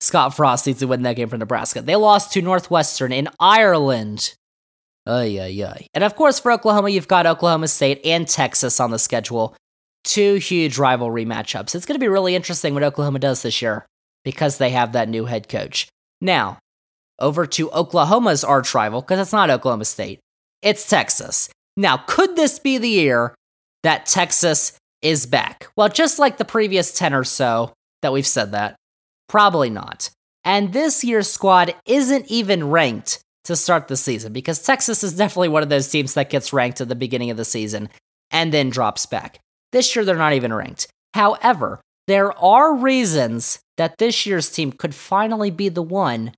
[0.00, 1.82] Scott Frost needs to win that game for Nebraska.
[1.82, 4.34] They lost to Northwestern in Ireland.
[5.06, 5.86] Ay, ay, ay.
[5.92, 9.54] And of course, for Oklahoma, you've got Oklahoma State and Texas on the schedule.
[10.02, 11.74] Two huge rivalry matchups.
[11.74, 13.84] It's going to be really interesting what Oklahoma does this year
[14.24, 15.88] because they have that new head coach.
[16.20, 16.58] Now,
[17.18, 20.20] over to Oklahoma's arch rival, because it's not Oklahoma State,
[20.62, 21.48] it's Texas.
[21.76, 23.34] Now, could this be the year
[23.82, 25.68] that Texas is back?
[25.76, 28.76] Well, just like the previous 10 or so that we've said that,
[29.28, 30.10] probably not.
[30.44, 35.48] And this year's squad isn't even ranked to start the season because Texas is definitely
[35.48, 37.88] one of those teams that gets ranked at the beginning of the season
[38.30, 39.38] and then drops back.
[39.72, 40.86] This year, they're not even ranked.
[41.14, 46.32] However, there are reasons that this year's team could finally be the one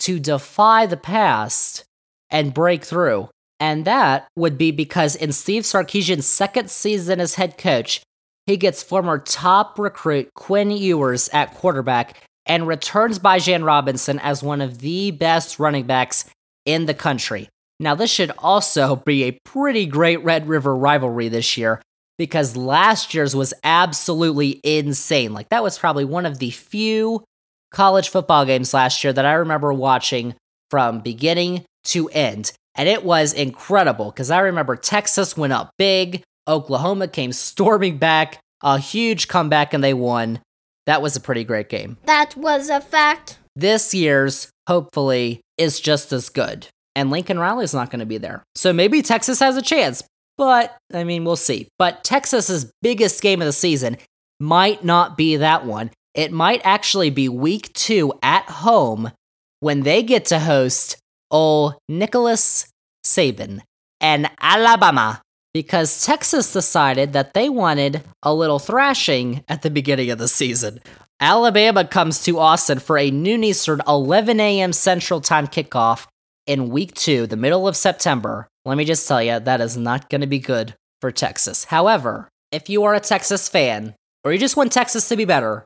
[0.00, 1.84] to defy the past
[2.30, 3.28] and break through.
[3.58, 8.00] And that would be because in Steve Sarkisian's second season as head coach,
[8.46, 14.62] he gets former top recruit Quinn Ewers at quarterback and returns Bijan Robinson as one
[14.62, 16.24] of the best running backs
[16.64, 17.48] in the country.
[17.78, 21.82] Now, this should also be a pretty great Red River rivalry this year
[22.20, 25.32] because last year's was absolutely insane.
[25.32, 27.24] Like, that was probably one of the few
[27.72, 30.34] college football games last year that I remember watching
[30.68, 32.52] from beginning to end.
[32.74, 38.38] And it was incredible because I remember Texas went up big, Oklahoma came storming back,
[38.62, 40.40] a huge comeback, and they won.
[40.84, 41.96] That was a pretty great game.
[42.04, 43.38] That was a fact.
[43.56, 46.66] This year's, hopefully, is just as good.
[46.94, 48.42] And Lincoln Riley's not going to be there.
[48.56, 50.02] So maybe Texas has a chance,
[50.40, 51.68] but I mean, we'll see.
[51.78, 53.98] But Texas's biggest game of the season
[54.40, 55.90] might not be that one.
[56.14, 59.12] It might actually be week two at home
[59.60, 60.96] when they get to host
[61.30, 62.66] old Nicholas
[63.04, 63.60] Saban
[64.00, 65.20] and Alabama
[65.52, 70.80] because Texas decided that they wanted a little thrashing at the beginning of the season.
[71.20, 74.72] Alabama comes to Austin for a noon Eastern, 11 a.m.
[74.72, 76.06] Central Time kickoff
[76.46, 78.48] in week two, the middle of September.
[78.64, 81.64] Let me just tell you, that is not going to be good for Texas.
[81.64, 83.94] However, if you are a Texas fan,
[84.24, 85.64] or you just want Texas to be better,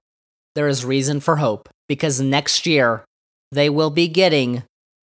[0.55, 3.05] there is reason for hope because next year
[3.51, 4.63] they will be getting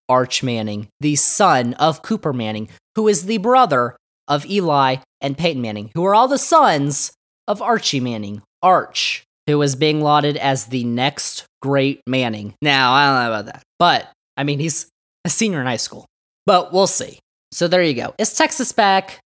[0.07, 3.95] Arch Manning, the son of Cooper Manning, who is the brother
[4.27, 7.11] of Eli and Peyton Manning, who are all the sons
[7.47, 12.53] of Archie Manning, Arch, who is being lauded as the next great Manning.
[12.61, 14.87] Now, I don't know about that, but I mean, he's
[15.25, 16.05] a senior in high school,
[16.45, 17.19] but we'll see.
[17.51, 18.13] So there you go.
[18.17, 19.19] Is Texas back?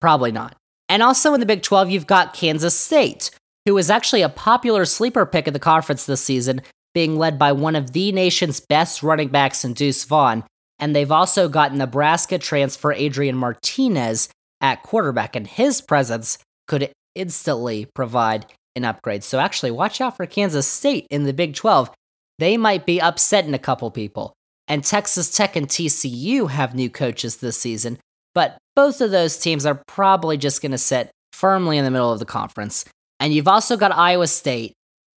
[0.00, 0.56] Probably not.
[0.88, 3.30] And also in the Big 12, you've got Kansas State,
[3.66, 6.62] who is actually a popular sleeper pick of the conference this season,
[6.94, 10.42] being led by one of the nation's best running backs in Deuce Vaughn.
[10.80, 14.28] And they've also got Nebraska transfer Adrian Martinez
[14.60, 19.22] at quarterback, and his presence could instantly provide an upgrade.
[19.22, 21.90] So actually, watch out for Kansas State in the Big 12.
[22.38, 24.32] They might be upsetting a couple people.
[24.70, 27.98] And Texas Tech and TCU have new coaches this season,
[28.36, 32.12] but both of those teams are probably just going to sit firmly in the middle
[32.12, 32.84] of the conference.
[33.18, 34.74] And you've also got Iowa State.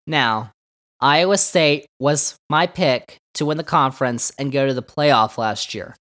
[0.07, 0.51] Now,
[1.01, 5.73] Iowa State was my pick to win the conference and go to the playoff last
[5.73, 5.97] year.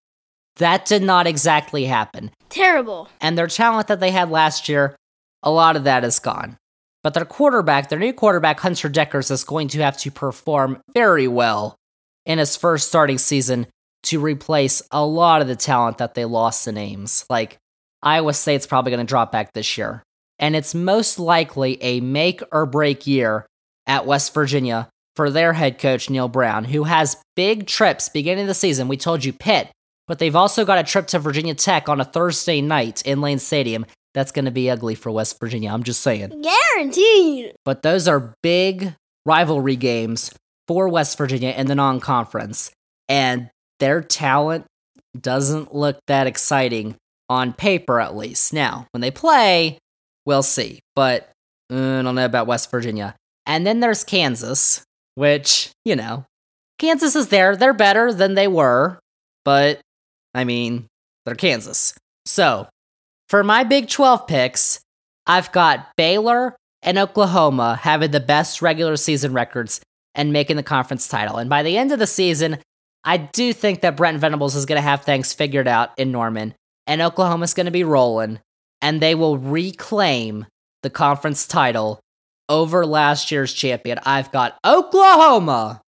[0.57, 2.31] That did not exactly happen.
[2.51, 3.09] Terrible.
[3.21, 4.95] And their talent that they had last year,
[5.43, 6.57] a lot of that is gone.
[7.03, 11.27] But their quarterback, their new quarterback, Hunter Dekkers, is going to have to perform very
[11.27, 11.80] well
[12.27, 13.67] in his first starting season
[14.05, 17.25] to replace a lot of the talent that they lost in Ames.
[17.29, 17.59] Like,
[18.03, 20.03] Iowa State's probably going to drop back this year.
[20.39, 23.47] And it's most likely a make or break year
[23.87, 28.49] at West Virginia for their head coach, Neal Brown, who has big trips beginning of
[28.49, 28.89] the season.
[28.89, 29.71] We told you Pitt,
[30.07, 33.39] but they've also got a trip to Virginia Tech on a Thursday night in Lane
[33.39, 33.85] Stadium.
[34.15, 35.71] That's going to be ugly for West Virginia.
[35.71, 36.43] I'm just saying.
[36.43, 37.55] Guaranteed.
[37.65, 38.95] But those are big
[39.27, 40.33] rivalry games
[40.71, 42.71] for West Virginia in the non conference.
[43.09, 44.67] And their talent
[45.21, 46.95] doesn't look that exciting
[47.29, 48.53] on paper, at least.
[48.53, 49.79] Now, when they play,
[50.27, 50.79] we'll see.
[50.95, 51.29] But
[51.73, 53.17] uh, I don't know about West Virginia.
[53.47, 54.85] And then there's Kansas,
[55.17, 56.25] which, you know,
[56.79, 57.57] Kansas is there.
[57.57, 59.01] They're better than they were.
[59.45, 59.81] But,
[60.37, 60.87] I mean,
[61.27, 61.95] they're Kansas.
[62.27, 62.69] So,
[63.29, 64.79] for my Big 12 picks,
[65.27, 69.81] I've got Baylor and Oklahoma having the best regular season records
[70.15, 71.37] and making the conference title.
[71.37, 72.59] And by the end of the season,
[73.05, 76.55] I do think that Brent Venables is going to have things figured out in Norman,
[76.87, 78.41] and Oklahoma's going to be rolling,
[78.83, 80.47] and they will reclaim
[80.83, 82.01] the conference title
[82.49, 83.99] over last year's champion.
[84.05, 85.81] I've got Oklahoma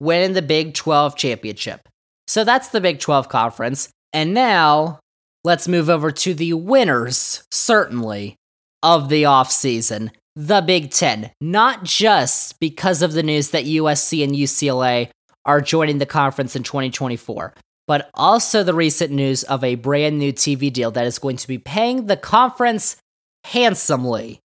[0.00, 1.88] winning the Big 12 championship.
[2.26, 3.88] So that's the Big 12 conference.
[4.12, 5.00] And now
[5.44, 8.36] let's move over to the winners, certainly,
[8.82, 10.10] of the offseason
[10.40, 15.10] the Big Ten, not just because of the news that USC and UCLA
[15.44, 17.54] are joining the conference in 2024,
[17.88, 21.48] but also the recent news of a brand new TV deal that is going to
[21.48, 22.98] be paying the conference
[23.46, 24.38] handsomely.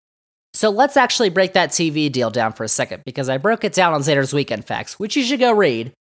[0.52, 3.72] So let's actually break that TV deal down for a second because I broke it
[3.72, 5.92] down on Xander's Weekend Facts, which you should go read,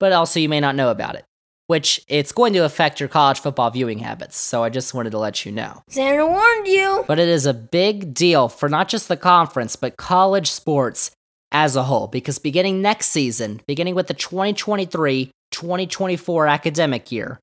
[0.00, 1.24] but also you may not know about it
[1.66, 4.38] which it's going to affect your college football viewing habits.
[4.38, 5.82] So I just wanted to let you know.
[5.90, 7.04] Xander warned you.
[7.06, 11.10] But it is a big deal for not just the conference, but college sports
[11.52, 12.06] as a whole.
[12.06, 17.38] Because beginning next season, beginning with the 2023 2024 academic year,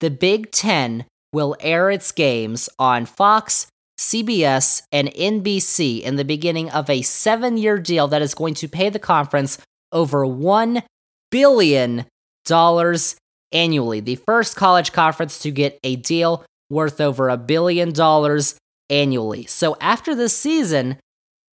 [0.00, 3.66] the Big Ten will air its games on Fox,
[3.98, 8.68] CBS, and NBC in the beginning of a seven year deal that is going to
[8.68, 9.58] pay the conference
[9.92, 10.82] over $1
[11.30, 12.06] billion
[13.52, 18.56] annually, the first college conference to get a deal worth over a billion dollars
[18.90, 19.46] annually.
[19.46, 20.98] So after this season,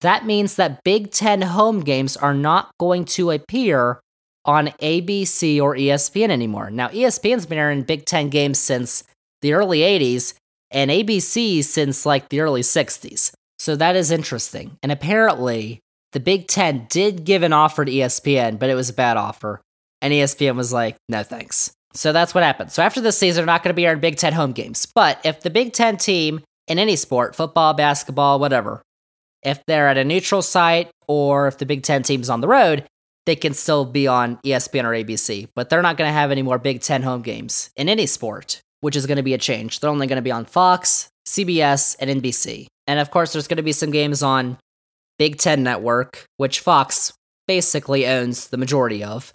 [0.00, 4.00] that means that Big Ten home games are not going to appear
[4.44, 6.70] on ABC or ESPN anymore.
[6.70, 9.05] Now, ESPN's been airing Big Ten games since
[9.40, 10.35] the early 80s,
[10.70, 13.33] and ABC since like the early 60s.
[13.59, 14.78] So that is interesting.
[14.83, 15.81] And apparently,
[16.12, 19.61] the Big Ten did give an offer to ESPN, but it was a bad offer.
[20.00, 21.72] And ESPN was like, no thanks.
[21.94, 22.72] So that's what happened.
[22.72, 24.87] So after this season, they're not going to be our Big Ten home games.
[24.87, 28.83] But if the Big Ten team in any sport, football, basketball, whatever,
[29.42, 32.85] if they're at a neutral site or if the Big Ten team's on the road,
[33.26, 35.48] they can still be on ESPN or ABC.
[35.55, 38.61] But they're not going to have any more Big Ten home games in any sport,
[38.81, 39.81] which is going to be a change.
[39.81, 42.66] They're only going to be on Fox, CBS, and NBC.
[42.87, 44.59] And of course, there's going to be some games on
[45.18, 47.12] Big Ten Network, which Fox
[47.46, 49.33] basically owns the majority of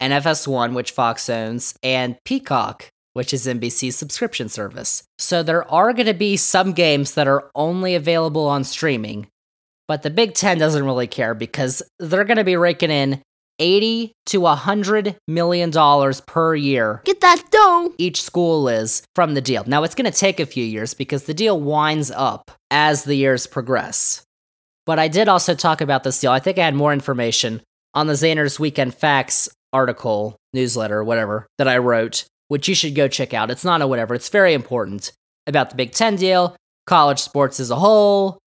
[0.00, 5.04] and FS1, which Fox owns, and Peacock, which is NBC's subscription service.
[5.18, 9.28] So there are going to be some games that are only available on streaming,
[9.86, 13.22] but the Big Ten doesn't really care because they're going to be raking in
[13.60, 17.02] 80 to 100 million dollars per year.
[17.04, 17.92] Get that dough.
[17.98, 19.64] Each school is from the deal.
[19.66, 23.14] Now it's going to take a few years because the deal winds up as the
[23.14, 24.22] years progress.
[24.86, 26.32] But I did also talk about this deal.
[26.32, 27.60] I think I had more information
[27.94, 33.08] on the Xander's Weekend Facts article, newsletter, whatever, that I wrote, which you should go
[33.08, 33.50] check out.
[33.50, 35.12] It's not a whatever, it's very important
[35.46, 36.56] about the Big Ten deal,
[36.86, 38.38] college sports as a whole.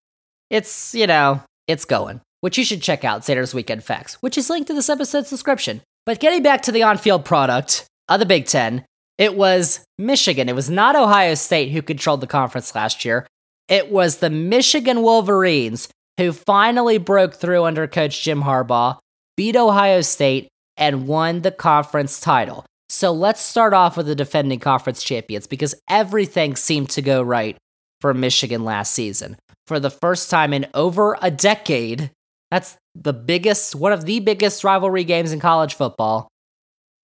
[0.51, 4.51] It's, you know, it's going, which you should check out, Xander's Weekend Facts, which is
[4.51, 5.81] linked to this episode's description.
[6.05, 8.85] But getting back to the on field product of the Big Ten,
[9.18, 10.49] It was Michigan.
[10.49, 13.27] It was not Ohio State who controlled the conference last year.
[13.68, 18.99] It was the Michigan Wolverines who finally broke through under coach Jim Harbaugh,
[19.37, 22.64] beat Ohio State, and won the conference title.
[22.89, 27.57] So let's start off with the defending conference champions because everything seemed to go right
[28.01, 29.37] for Michigan last season.
[29.66, 32.11] For the first time in over a decade,
[32.51, 36.29] that's the biggest, one of the biggest rivalry games in college football.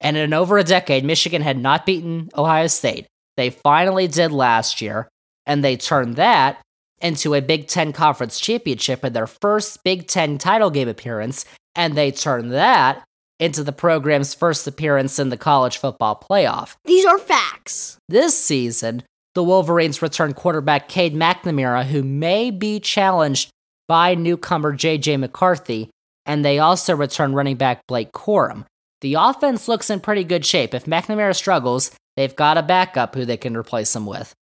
[0.00, 3.06] And in over a decade, Michigan had not beaten Ohio State.
[3.36, 5.08] They finally did last year,
[5.46, 6.60] and they turned that
[7.00, 11.44] into a Big Ten Conference Championship in their first Big Ten title game appearance,
[11.74, 13.04] and they turned that
[13.38, 16.76] into the program's first appearance in the college football playoff.
[16.84, 17.98] These are facts.
[18.08, 19.02] This season,
[19.34, 23.50] the Wolverines return quarterback Cade McNamara, who may be challenged
[23.86, 25.90] by newcomer JJ McCarthy,
[26.26, 28.64] and they also return running back Blake Corum.
[29.00, 30.74] The offense looks in pretty good shape.
[30.74, 34.34] If McNamara struggles, they've got a backup who they can replace him with.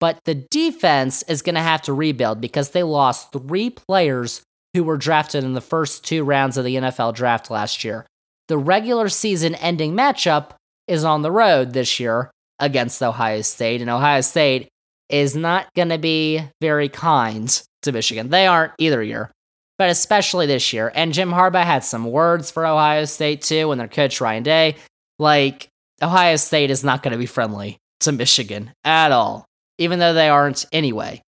[0.00, 4.42] But the defense is going to have to rebuild because they lost three players
[4.74, 8.06] who were drafted in the first two rounds of the NFL draft last year.
[8.48, 10.50] The regular season ending matchup
[10.86, 14.68] is on the road this year against Ohio State, and Ohio State
[15.08, 18.30] is not going to be very kind to Michigan.
[18.30, 19.30] They aren't either year,
[19.78, 20.90] but especially this year.
[20.94, 24.76] And Jim Harbaugh had some words for Ohio State too, and their coach Ryan Day.
[25.18, 25.68] Like,
[26.02, 30.28] Ohio State is not going to be friendly to Michigan at all even though they
[30.28, 31.22] aren't anyway.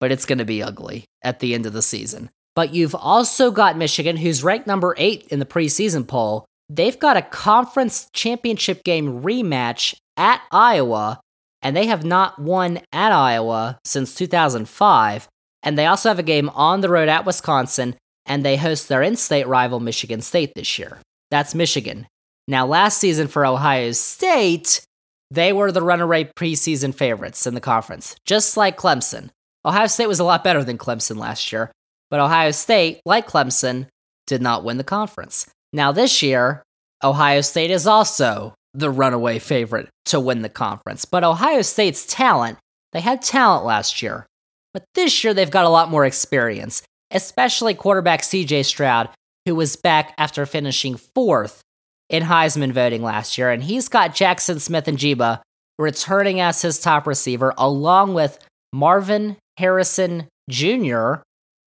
[0.00, 2.30] But it's going to be ugly at the end of the season.
[2.54, 6.44] But you've also got Michigan, who's ranked number eight in the preseason poll.
[6.68, 11.20] They've got a conference championship game rematch at Iowa,
[11.62, 15.28] and they have not won at Iowa since 2005.
[15.62, 17.96] And they also have a game on the road at Wisconsin,
[18.26, 20.98] and they host their in state rival, Michigan State, this year.
[21.30, 22.06] That's Michigan.
[22.46, 24.82] Now, last season for Ohio State,
[25.30, 29.30] they were the runaway preseason favorites in the conference, just like Clemson.
[29.64, 31.72] Ohio State was a lot better than Clemson last year,
[32.10, 33.88] but Ohio State, like Clemson,
[34.26, 35.50] did not win the conference.
[35.72, 36.62] Now, this year,
[37.02, 41.04] Ohio State is also the runaway favorite to win the conference.
[41.04, 42.58] But Ohio State's talent,
[42.92, 44.26] they had talent last year.
[44.72, 49.08] But this year, they've got a lot more experience, especially quarterback CJ Stroud,
[49.46, 51.62] who was back after finishing fourth
[52.08, 55.40] in Heisman voting last year, and he's got Jackson Smith-Njigba
[55.78, 58.38] returning as his top receiver, along with
[58.72, 61.14] Marvin Harrison Jr.,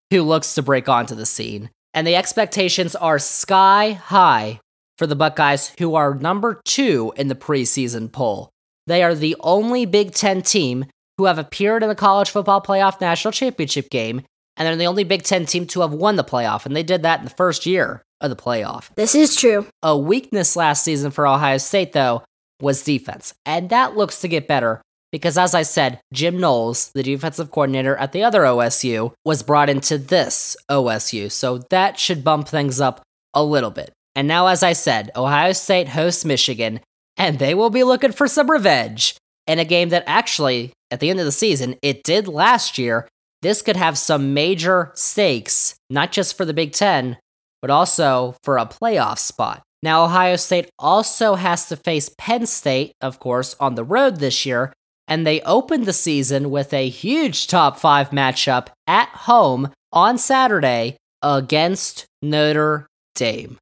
[0.10, 1.70] who looks to break onto the scene.
[1.94, 4.60] And the expectations are sky high
[4.98, 8.50] for the Buckeyes, who are number two in the preseason poll.
[8.88, 10.86] They are the only Big Ten team
[11.18, 14.22] who have appeared in the college football playoff national championship game,
[14.58, 17.04] and they're the only Big Ten team to have won the playoff, and they did
[17.04, 18.90] that in the first year of the playoff.
[18.96, 19.68] This is true.
[19.84, 22.24] A weakness last season for Ohio State, though,
[22.62, 23.34] was defense.
[23.46, 24.82] And that looks to get better
[25.12, 29.70] because, as I said, Jim Knowles, the defensive coordinator at the other OSU, was brought
[29.70, 31.32] into this OSU.
[31.32, 33.02] So that should bump things up
[33.34, 33.92] a little bit.
[34.16, 36.80] And now, as I said, Ohio State hosts Michigan,
[37.18, 39.16] and they will be looking for some revenge
[39.48, 43.08] in a game that actually, at the end of the season, it did last year.
[43.42, 47.18] This could have some major stakes, not just for the Big Ten,
[47.62, 49.64] but also for a playoff spot.
[49.84, 54.46] Now, Ohio State also has to face Penn State, of course, on the road this
[54.46, 54.74] year,
[55.12, 60.96] and they opened the season with a huge top five matchup at home on Saturday
[61.22, 63.58] against Notre Dame.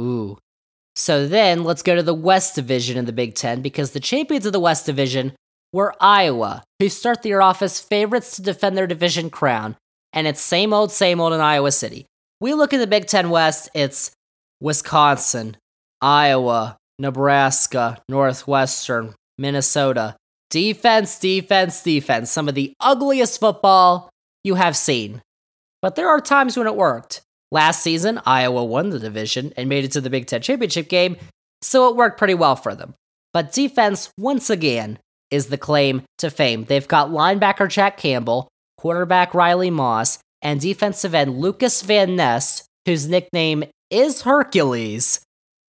[0.00, 0.38] Ooh.
[0.96, 4.44] So then let's go to the West Division in the Big Ten because the champions
[4.44, 5.34] of the West Division
[5.72, 9.76] were Iowa, who start the year off as favorites to defend their division crown.
[10.12, 12.06] And it's same old, same old in Iowa City.
[12.40, 14.10] We look at the Big Ten West, it's
[14.60, 15.58] Wisconsin,
[16.02, 20.16] Iowa, Nebraska, Northwestern, Minnesota.
[20.50, 22.30] Defense, defense, defense.
[22.30, 24.10] Some of the ugliest football
[24.44, 25.22] you have seen.
[25.82, 27.20] But there are times when it worked.
[27.50, 31.16] Last season, Iowa won the division and made it to the Big Ten championship game,
[31.62, 32.94] so it worked pretty well for them.
[33.32, 34.98] But defense, once again,
[35.30, 36.64] is the claim to fame.
[36.64, 43.08] They've got linebacker Jack Campbell, quarterback Riley Moss, and defensive end Lucas Van Ness, whose
[43.08, 45.20] nickname is Hercules.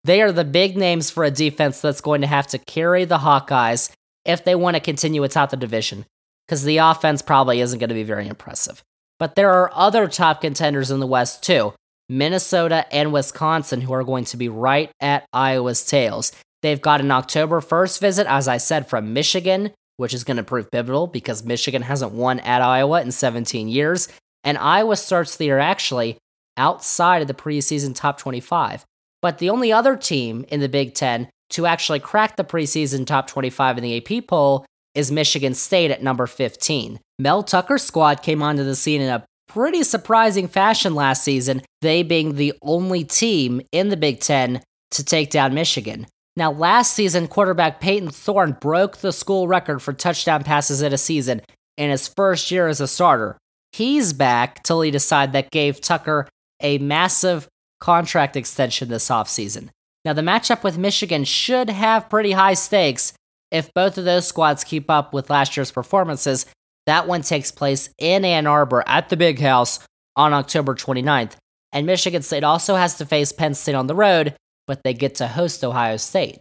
[0.03, 3.17] They are the big names for a defense that's going to have to carry the
[3.17, 3.91] Hawkeyes
[4.29, 6.05] if they want to continue atop the division,
[6.45, 8.83] because the offense probably isn't going to be very impressive.
[9.17, 11.73] But there are other top contenders in the West too
[12.07, 16.31] Minnesota and Wisconsin, who are going to be right at Iowa's tails.
[16.61, 20.43] They've got an October 1st visit, as I said, from Michigan, which is going to
[20.43, 24.09] prove pivotal because Michigan hasn't won at Iowa in 17 years.
[24.43, 26.17] And Iowa starts the year actually
[26.57, 28.85] outside of the preseason top 25.
[29.21, 33.27] But the only other team in the Big Ten to actually crack the preseason top
[33.27, 36.99] 25 in the AP poll is Michigan State at number 15.
[37.19, 42.03] Mel Tucker's squad came onto the scene in a pretty surprising fashion last season, they
[42.03, 46.07] being the only team in the Big Ten to take down Michigan.
[46.35, 50.97] Now, last season, quarterback Payton Thorne broke the school record for touchdown passes in a
[50.97, 51.41] season
[51.77, 53.37] in his first year as a starter.
[53.71, 56.27] He's back to lead a side that gave Tucker
[56.61, 57.47] a massive
[57.79, 59.69] contract extension this offseason.
[60.05, 63.13] Now, the matchup with Michigan should have pretty high stakes
[63.51, 66.45] if both of those squads keep up with last year's performances.
[66.85, 69.79] That one takes place in Ann Arbor at the Big House
[70.15, 71.33] on October 29th.
[71.71, 74.35] And Michigan State also has to face Penn State on the road,
[74.67, 76.39] but they get to host Ohio State.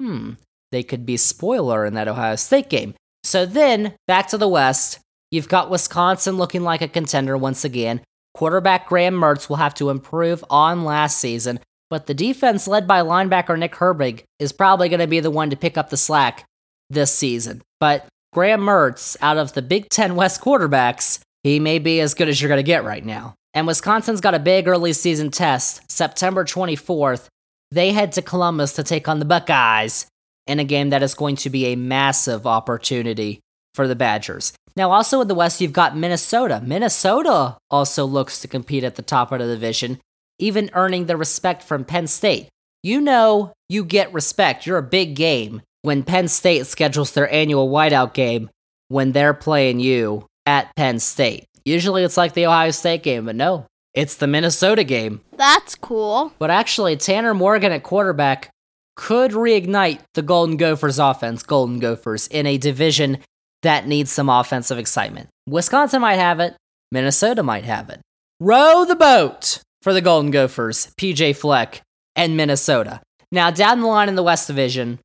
[0.00, 0.32] Hmm,
[0.70, 2.94] they could be spoiler in that Ohio State game.
[3.24, 4.98] So then, back to the West,
[5.30, 8.00] you've got Wisconsin looking like a contender once again.
[8.34, 11.60] Quarterback Graham Mertz will have to improve on last season,
[11.92, 15.50] but the defense led by linebacker Nick Herbig is probably going to be the one
[15.50, 16.46] to pick up the slack
[16.88, 17.60] this season.
[17.80, 22.30] But Graham Mertz, out of the Big Ten West quarterbacks, he may be as good
[22.30, 23.34] as you're going to get right now.
[23.52, 27.26] And Wisconsin's got a big early season test, September 24th.
[27.70, 30.06] They head to Columbus to take on the Buckeyes
[30.46, 33.40] in a game that is going to be a massive opportunity
[33.74, 34.54] for the Badgers.
[34.76, 36.62] Now, also in the West, you've got Minnesota.
[36.64, 40.00] Minnesota also looks to compete at the top of the division,
[40.42, 42.48] even earning the respect from Penn State.
[42.82, 44.66] You know, you get respect.
[44.66, 48.50] You're a big game when Penn State schedules their annual whiteout game
[48.88, 51.44] when they're playing you at Penn State.
[51.64, 55.20] Usually it's like the Ohio State game, but no, it's the Minnesota game.
[55.36, 56.32] That's cool.
[56.38, 58.50] But actually, Tanner Morgan at quarterback
[58.96, 63.18] could reignite the Golden Gophers offense, Golden Gophers, in a division
[63.62, 65.28] that needs some offensive excitement.
[65.48, 66.56] Wisconsin might have it,
[66.90, 68.00] Minnesota might have it.
[68.40, 71.82] Row the boat for the Golden Gophers, PJ Fleck,
[72.16, 73.00] and Minnesota.
[73.30, 74.98] Now, down the line in the West Division,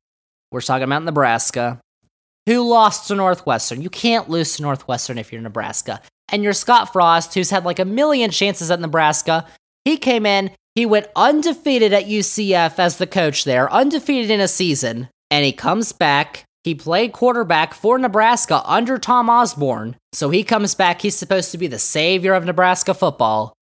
[0.50, 1.80] we're talking about Nebraska,
[2.46, 3.82] who lost to Northwestern.
[3.82, 6.00] You can't lose to Northwestern if you're Nebraska.
[6.30, 9.46] And you're Scott Frost, who's had like a million chances at Nebraska.
[9.84, 14.48] He came in, he went undefeated at UCF as the coach there, undefeated in a
[14.48, 16.44] season, and he comes back.
[16.64, 19.96] He played quarterback for Nebraska under Tom Osborne.
[20.12, 23.54] So he comes back, he's supposed to be the savior of Nebraska football.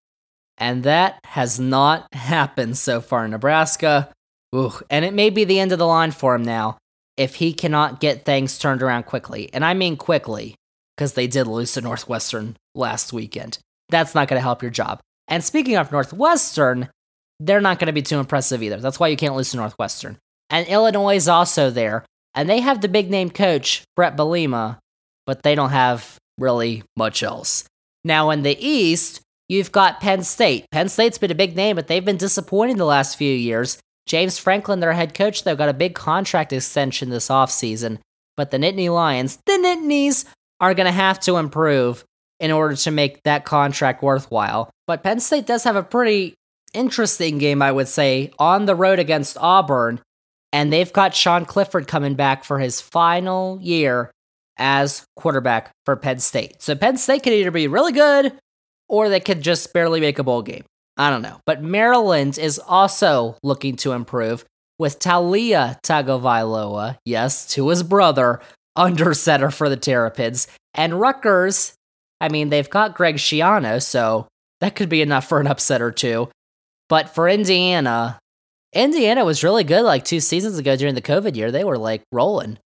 [0.59, 4.11] And that has not happened so far in Nebraska.
[4.54, 6.78] Ooh, and it may be the end of the line for him now
[7.16, 9.50] if he cannot get things turned around quickly.
[9.52, 10.54] And I mean quickly,
[10.96, 13.59] because they did lose to Northwestern last weekend.
[13.88, 15.00] That's not going to help your job.
[15.28, 16.88] And speaking of Northwestern,
[17.40, 18.78] they're not going to be too impressive either.
[18.78, 20.18] That's why you can't lose to Northwestern.
[20.50, 22.04] And Illinois is also there.
[22.34, 24.78] And they have the big name coach, Bret Bielema,
[25.26, 27.64] but they don't have really much else.
[28.04, 30.66] Now, in the East, you've got Penn State.
[30.70, 33.78] Penn State's been a big name, but they've been disappointing the last few years.
[34.07, 37.99] James Franklin, their head coach, though, got a big contract extension this offseason.
[38.36, 40.24] But the Nittany Lions, the Nittanies,
[40.61, 42.05] are going to have to improve
[42.38, 44.70] in order to make that contract worthwhile.
[44.86, 46.34] But Penn State does have a pretty
[46.74, 50.01] interesting game, I would say, on the road against Auburn.
[50.53, 54.11] And they've got Sean Clifford coming back for his final year
[54.59, 56.62] as quarterback for Penn State.
[56.62, 58.32] So Penn State could either be really good
[58.89, 60.64] or they could just barely make a bowl game.
[60.97, 61.41] I don't know.
[61.45, 64.45] But Maryland is also looking to improve
[64.78, 68.41] with Taulia Tagovailoa, yes, to his brother,
[68.74, 70.49] under center for the Terrapins.
[70.74, 71.74] And Rutgers,
[72.20, 74.28] I mean, they've got Greg Schiano, so
[74.61, 76.28] that could be enough for an upset or two.
[76.89, 78.18] But for Indiana,
[78.72, 81.51] Indiana was really good like two seasons ago during the COVID year.
[81.51, 82.59] They were like rolling.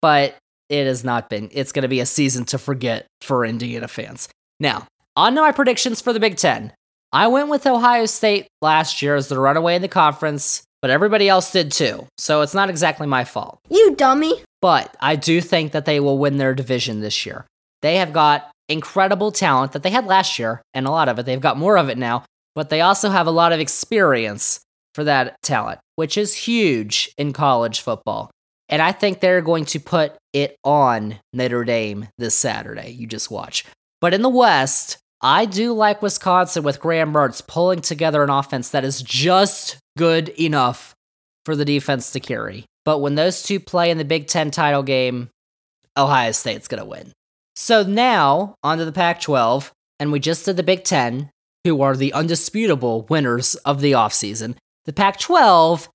[0.00, 0.36] But
[0.68, 1.50] it has not been.
[1.52, 4.28] It's going to be a season to forget for Indiana fans.
[4.60, 4.86] Now,
[5.16, 6.72] on to my predictions for the Big Ten.
[7.12, 11.28] I went with Ohio State last year as the runaway in the conference, but everybody
[11.28, 12.06] else did too.
[12.18, 13.58] So it's not exactly my fault.
[13.68, 14.42] You dummy.
[14.62, 17.46] But I do think that they will win their division this year.
[17.82, 21.26] They have got incredible talent that they had last year, and a lot of it.
[21.26, 24.60] They've got more of it now, but they also have a lot of experience
[24.94, 28.30] for that talent, which is huge in college football.
[28.68, 32.90] And I think they're going to put it on Notre Dame this Saturday.
[32.90, 33.64] You just watch.
[34.00, 38.70] But in the West, I do like Wisconsin with Graham Mertz pulling together an offense
[38.70, 40.94] that is just good enough
[41.44, 42.64] for the defense to carry.
[42.84, 45.28] But when those two play in the Big Ten title game,
[45.96, 47.12] Ohio State's going to win.
[47.54, 51.28] So now, onto the Pac 12, and we just did the Big Ten,
[51.64, 54.56] who are the undisputable winners of the offseason.
[54.86, 55.90] The Pac 12,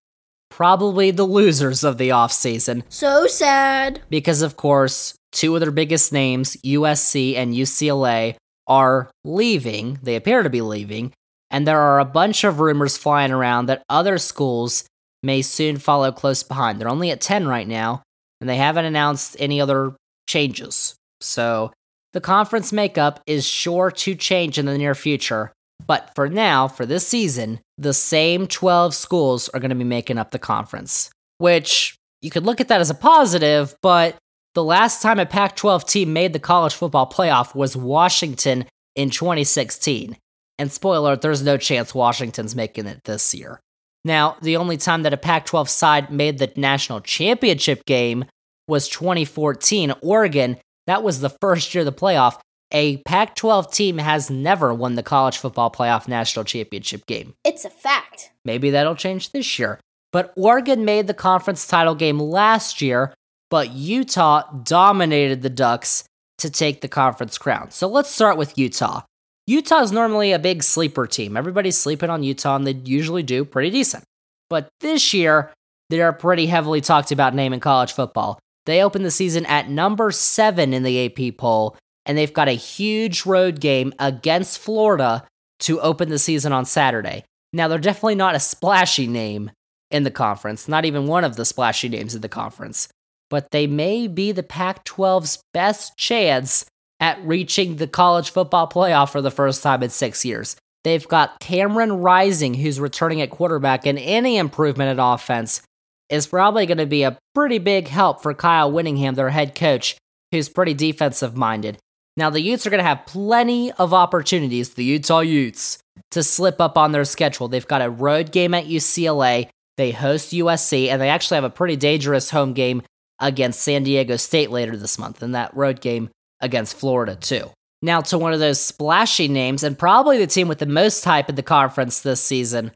[0.52, 2.84] probably the losers of the offseason.
[2.90, 4.02] So sad.
[4.10, 8.36] Because, of course, two of their biggest names, USC and UCLA,
[8.68, 10.00] are leaving.
[10.02, 11.12] They appear to be leaving.
[11.52, 14.86] And there are a bunch of rumors flying around that other schools
[15.22, 16.80] may soon follow close behind.
[16.80, 18.02] They're only at 10 right now,
[18.42, 19.96] and they haven't announced any other
[20.28, 20.96] changes.
[21.22, 21.72] So
[22.14, 25.52] the conference makeup is sure to change in the near future.
[25.86, 30.18] But for now, for this season, the same 12 schools are going to be making
[30.18, 34.16] up the conference, which you could look at that as a positive, but
[34.56, 39.10] the last time a Pac 12 team made the college football playoff was Washington in
[39.10, 40.18] 2016.
[40.58, 43.60] And spoiler there's no chance Washington's making it this year.
[44.06, 48.26] Now, the only time that a Pac 12 side made the national championship game
[48.68, 49.94] was 2014.
[50.02, 52.40] Oregon, that was the first year of the playoff.
[52.72, 57.34] A Pac 12 team has never won the college football playoff national championship game.
[57.44, 58.32] It's a fact.
[58.46, 59.80] Maybe that'll change this year.
[60.12, 63.14] But Oregon made the conference title game last year,
[63.50, 66.04] but Utah dominated the Ducks
[66.40, 67.72] to take the conference crown.
[67.72, 69.02] So let's start with Utah.
[69.48, 71.38] Utah is normally a big sleeper team.
[71.38, 74.04] Everybody's sleeping on Utah, and they usually do pretty decent.
[74.50, 75.52] But this year,
[75.90, 78.40] they're pretty heavily talked about name in college football.
[78.66, 82.54] They opened the season at number seven in the AP poll, and they've got a
[82.54, 85.24] huge road game against Florida
[85.60, 87.24] to open the season on Saturday.
[87.54, 89.52] Now, they're definitely not a splashy name
[89.92, 92.90] in the conference, not even one of the splashy names in the conference,
[93.30, 96.66] but they may be the Pac 12's best chance
[97.00, 100.56] at reaching the college football playoff for the first time in six years.
[100.84, 105.62] They've got Cameron Rising, who's returning at quarterback, and any improvement at offense
[106.10, 109.98] is probably going to be a pretty big help for Kyle Whittingham, their head coach,
[110.32, 111.80] who's pretty defensive minded.
[112.18, 115.80] Now, the Utes are going to have plenty of opportunities, the Utah Utes,
[116.12, 117.48] to slip up on their schedule.
[117.48, 121.50] They've got a road game at UCLA, they host USC, and they actually have a
[121.50, 122.84] pretty dangerous home game
[123.20, 126.10] against San Diego State later this month, and that road game
[126.42, 127.50] against Florida, too.
[127.82, 131.30] Now, to one of those splashy names, and probably the team with the most hype
[131.30, 132.72] in the conference this season,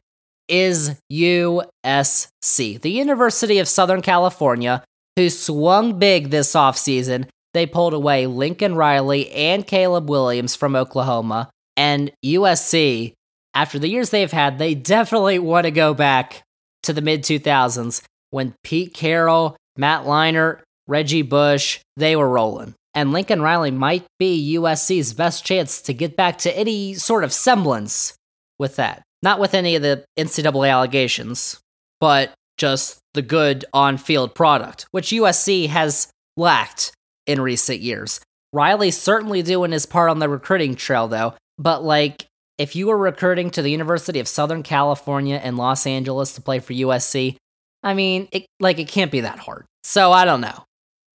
[0.48, 4.82] is USC, the University of Southern California,
[5.16, 7.26] who swung big this offseason.
[7.54, 11.50] They pulled away Lincoln Riley and Caleb Williams from Oklahoma.
[11.76, 13.14] And USC,
[13.54, 16.42] after the years they've had, they definitely want to go back
[16.82, 22.74] to the mid 2000s when Pete Carroll, Matt Leinart, Reggie Bush, they were rolling.
[22.94, 27.32] And Lincoln Riley might be USC's best chance to get back to any sort of
[27.32, 28.14] semblance
[28.58, 29.02] with that.
[29.22, 31.60] Not with any of the NCAA allegations,
[32.00, 36.92] but just the good on field product, which USC has lacked
[37.26, 38.20] in recent years.
[38.52, 42.26] Riley's certainly doing his part on the recruiting trail, though, but like,
[42.58, 46.58] if you were recruiting to the University of Southern California in Los Angeles to play
[46.58, 47.36] for USC,
[47.82, 49.64] I mean, it, like, it can't be that hard.
[49.84, 50.64] So I don't know.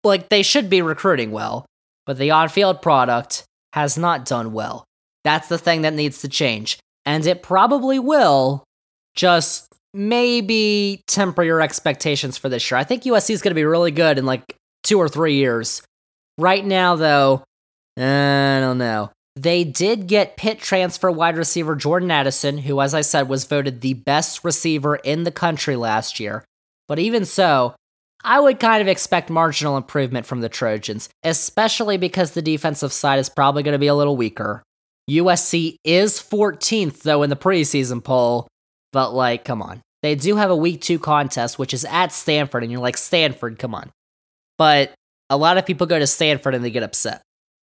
[0.03, 1.65] Like, they should be recruiting well,
[2.05, 3.43] but the on field product
[3.73, 4.85] has not done well.
[5.23, 6.79] That's the thing that needs to change.
[7.05, 8.63] And it probably will,
[9.15, 12.77] just maybe temper your expectations for this year.
[12.77, 15.81] I think USC is going to be really good in like two or three years.
[16.37, 17.43] Right now, though,
[17.97, 19.11] I don't know.
[19.37, 23.81] They did get Pitt transfer wide receiver Jordan Addison, who, as I said, was voted
[23.81, 26.43] the best receiver in the country last year.
[26.87, 27.75] But even so,
[28.23, 33.19] I would kind of expect marginal improvement from the Trojans, especially because the defensive side
[33.19, 34.63] is probably going to be a little weaker.
[35.09, 38.47] USC is 14th, though, in the preseason poll,
[38.91, 39.81] but like, come on.
[40.01, 43.59] They do have a week two contest, which is at Stanford, and you're like, Stanford,
[43.59, 43.91] come on.
[44.57, 44.93] But
[45.29, 47.21] a lot of people go to Stanford and they get upset.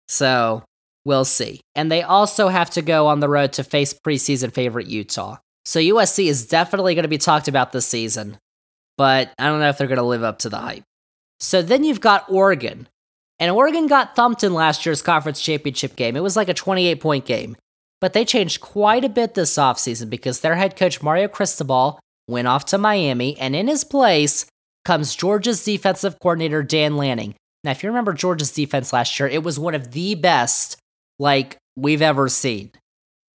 [0.08, 0.62] So
[1.04, 1.60] we'll see.
[1.74, 5.36] And they also have to go on the road to face preseason favorite Utah.
[5.64, 8.38] So USC is definitely going to be talked about this season,
[8.96, 10.84] but I don't know if they're going to live up to the hype.
[11.40, 12.88] So then you've got Oregon.
[13.38, 16.16] And Oregon got thumped in last year's conference championship game.
[16.16, 17.56] It was like a 28 point game.
[18.00, 22.48] But they changed quite a bit this offseason because their head coach, Mario Cristobal, went
[22.48, 24.46] off to Miami, and in his place
[24.84, 27.34] comes Georgia's defensive coordinator, Dan Lanning.
[27.64, 30.76] Now, if you remember Georgia's defense last year, it was one of the best
[31.18, 32.72] like we've ever seen.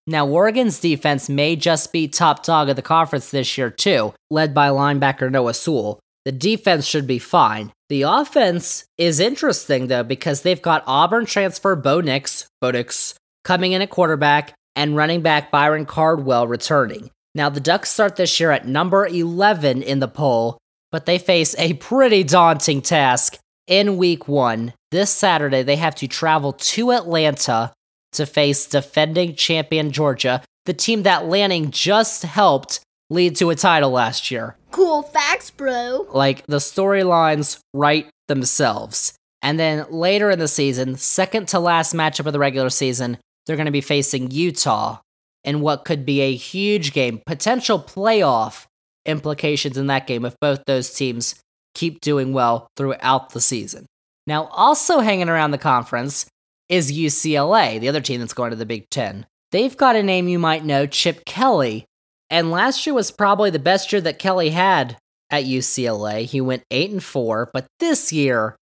[0.07, 4.55] Now, Oregon's defense may just be top dog of the conference this year, too, led
[4.55, 5.99] by linebacker Noah Sewell.
[6.25, 7.73] The defense should be fine.
[7.89, 13.73] The offense is interesting, though, because they've got Auburn transfer Bo Nix, Bo Nix coming
[13.73, 17.11] in at quarterback, and running back Byron Cardwell returning.
[17.35, 20.59] Now, the Ducks start this year at number 11 in the poll,
[20.93, 24.73] but they face a pretty daunting task in week one.
[24.91, 27.73] This Saturday, they have to travel to Atlanta
[28.13, 32.81] to face defending champion Georgia, the team that Lanning just helped
[33.11, 34.57] lead to a title last year.
[34.71, 36.07] Cool facts, bro.
[36.11, 39.15] Like the storylines write themselves.
[39.43, 43.57] And then later in the season, second to last matchup of the regular season, they're
[43.57, 44.99] going to be facing Utah
[45.45, 48.67] in what could be a huge game, potential playoff
[49.05, 51.37] implications in that game if both those teams
[51.75, 53.87] keep doing well throughout the season.
[54.27, 56.27] Now, also hanging around the conference
[56.69, 59.27] is UCLA, the other team that's going to the Big Ten.
[59.53, 61.87] They've got a name you might know, Chip Kelly.
[62.29, 64.97] And last year was probably the best year that Kelly had
[65.31, 66.25] at UCLA.
[66.25, 68.57] He went 8 and 4, but this year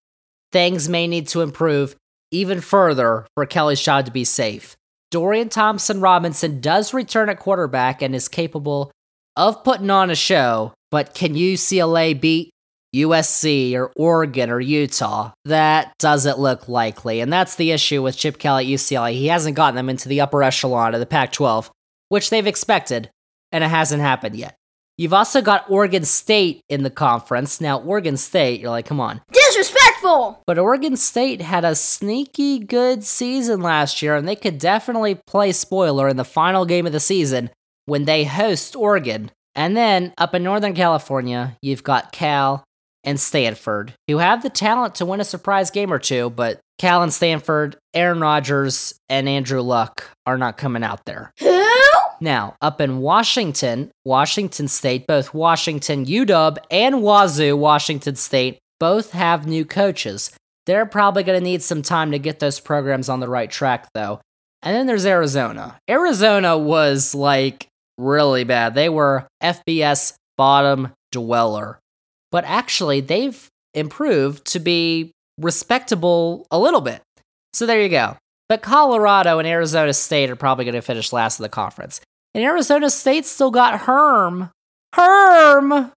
[0.51, 1.95] things may need to improve
[2.31, 4.75] even further for Kelly's job to be safe.
[5.11, 8.91] Dorian Thompson Robinson does return at quarterback and is capable
[9.37, 12.52] of putting on a show, but can UCLA beat
[12.95, 15.31] USC or Oregon or Utah?
[15.45, 17.19] That doesn't look likely.
[17.19, 19.13] And that's the issue with Chip Kelly at UCLA.
[19.13, 21.71] He hasn't gotten them into the upper echelon of the Pac 12,
[22.09, 23.09] which they've expected,
[23.51, 24.55] and it hasn't happened yet.
[24.97, 27.59] You've also got Oregon State in the conference.
[27.59, 29.21] Now, Oregon State, you're like, come on.
[29.31, 30.43] Disrespectful!
[30.45, 35.51] But Oregon State had a sneaky good season last year, and they could definitely play
[35.51, 37.49] spoiler in the final game of the season
[37.85, 39.31] when they host Oregon.
[39.55, 42.63] And then up in Northern California, you've got Cal
[43.03, 47.03] and Stanford, who have the talent to win a surprise game or two, but Cal
[47.03, 51.31] and Stanford, Aaron Rodgers, and Andrew Luck are not coming out there.
[51.39, 51.63] Who?
[52.21, 59.45] Now, up in Washington, Washington State, both Washington UW and Wazoo Washington State both have
[59.47, 60.31] new coaches.
[60.65, 63.89] They're probably going to need some time to get those programs on the right track,
[63.93, 64.21] though.
[64.61, 65.77] And then there's Arizona.
[65.89, 68.73] Arizona was like really bad.
[68.73, 71.79] They were FBS bottom dweller.
[72.33, 77.03] But actually, they've improved to be respectable a little bit.
[77.53, 78.17] So there you go.
[78.49, 82.01] But Colorado and Arizona State are probably going to finish last in the conference.
[82.33, 84.49] And Arizona State still got Herm.
[84.93, 85.91] Herm!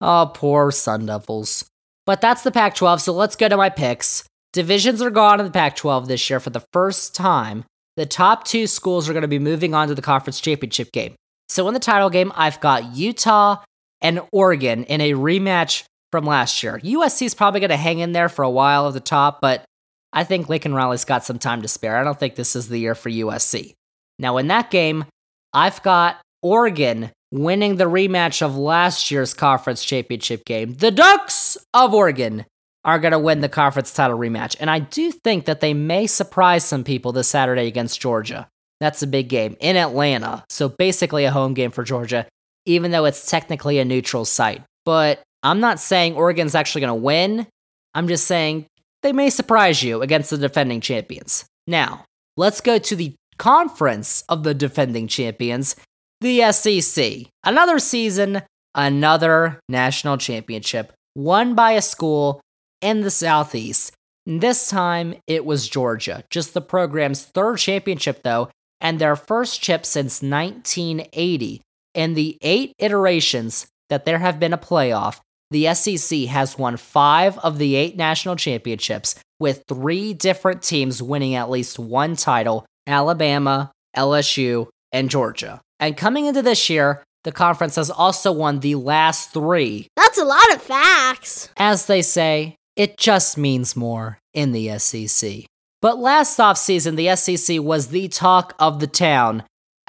[0.00, 1.64] Oh, poor Sun Devils.
[2.06, 4.24] But that's the Pac 12, so let's go to my picks.
[4.52, 7.64] Divisions are gone in the Pac 12 this year for the first time.
[7.96, 11.14] The top two schools are going to be moving on to the conference championship game.
[11.48, 13.62] So in the title game, I've got Utah
[14.02, 16.78] and Oregon in a rematch from last year.
[16.82, 19.64] USC is probably going to hang in there for a while at the top, but
[20.12, 21.96] I think Lincoln Riley's got some time to spare.
[21.96, 23.72] I don't think this is the year for USC.
[24.18, 25.06] Now, in that game,
[25.54, 30.74] I've got Oregon winning the rematch of last year's conference championship game.
[30.74, 32.44] The Ducks of Oregon
[32.84, 34.56] are going to win the conference title rematch.
[34.60, 38.48] And I do think that they may surprise some people this Saturday against Georgia.
[38.80, 40.44] That's a big game in Atlanta.
[40.50, 42.26] So basically a home game for Georgia,
[42.66, 44.62] even though it's technically a neutral site.
[44.84, 47.46] But I'm not saying Oregon's actually going to win.
[47.94, 48.66] I'm just saying
[49.02, 51.44] they may surprise you against the defending champions.
[51.66, 52.04] Now,
[52.36, 55.76] let's go to the conference of the defending champions,
[56.20, 57.26] the SEC.
[57.44, 58.42] Another season,
[58.74, 62.40] another national championship, won by a school
[62.80, 63.92] in the Southeast.
[64.24, 68.48] This time it was Georgia, just the program's third championship, though,
[68.80, 71.60] and their first chip since 1980.
[71.94, 75.20] In the eight iterations that there have been a playoff,
[75.50, 81.34] the SEC has won five of the eight national championships, with three different teams winning
[81.34, 85.60] at least one title Alabama, LSU, and Georgia.
[85.78, 89.88] And coming into this year, the conference has also won the last three.
[89.96, 91.50] That's a lot of facts.
[91.56, 95.44] As they say, it just means more in the SEC.
[95.80, 99.42] But last offseason, the SEC was the talk of the town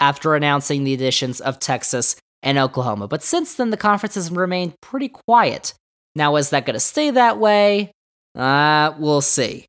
[0.04, 3.08] after announcing the additions of Texas and Oklahoma.
[3.08, 5.74] But since then, the conference has remained pretty quiet.
[6.14, 7.94] Now, is that going to stay that way?
[8.36, 9.66] Uh, we'll see.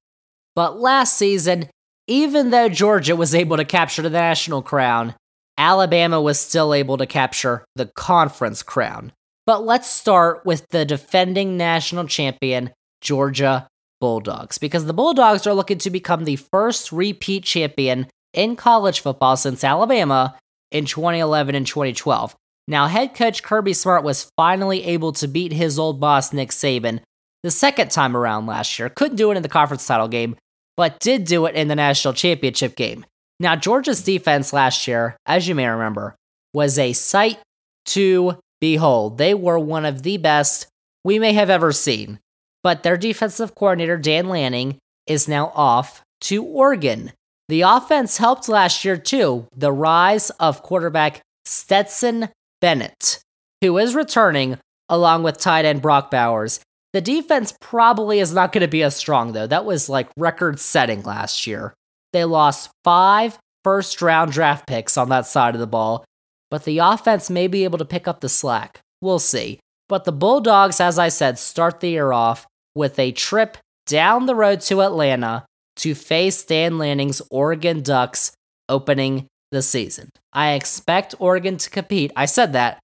[0.57, 1.71] But last season,
[2.09, 5.15] even though Georgia was able to capture the national crown,
[5.57, 9.13] Alabama was still able to capture the conference crown.
[9.47, 13.69] But let's start with the defending national champion, Georgia
[14.01, 19.37] Bulldogs, because the Bulldogs are looking to become the first repeat champion in college football
[19.37, 20.37] since Alabama
[20.71, 22.35] in 2011 and 2012.
[22.67, 27.01] Now, head coach Kirby Smart was finally able to beat his old boss, Nick Saban,
[27.43, 28.89] the second time around last year.
[28.89, 30.37] Couldn't do it in the conference title game,
[30.77, 33.05] but did do it in the national championship game.
[33.39, 36.15] Now, Georgia's defense last year, as you may remember,
[36.53, 37.39] was a sight
[37.87, 39.19] to behold.
[39.19, 40.67] They were one of the best
[41.05, 42.19] we may have ever seen.
[42.63, 47.13] But their defensive coordinator, Dan Lanning, is now off to Oregon.
[47.49, 49.47] The offense helped last year too.
[49.57, 52.31] The rise of quarterback Stetson
[52.61, 53.21] Bennett,
[53.61, 56.61] who is returning along with tight end Brock Bowers.
[56.93, 59.47] The defense probably is not going to be as strong, though.
[59.47, 61.75] That was like record setting last year.
[62.13, 66.05] They lost five first round draft picks on that side of the ball,
[66.51, 68.81] but the offense may be able to pick up the slack.
[69.01, 69.59] We'll see.
[69.89, 74.35] But the Bulldogs, as I said, start the year off with a trip down the
[74.35, 75.45] road to Atlanta
[75.77, 78.33] to face Dan Lanning's Oregon Ducks
[78.69, 80.11] opening the season.
[80.33, 82.13] I expect Oregon to compete.
[82.17, 82.79] I said that.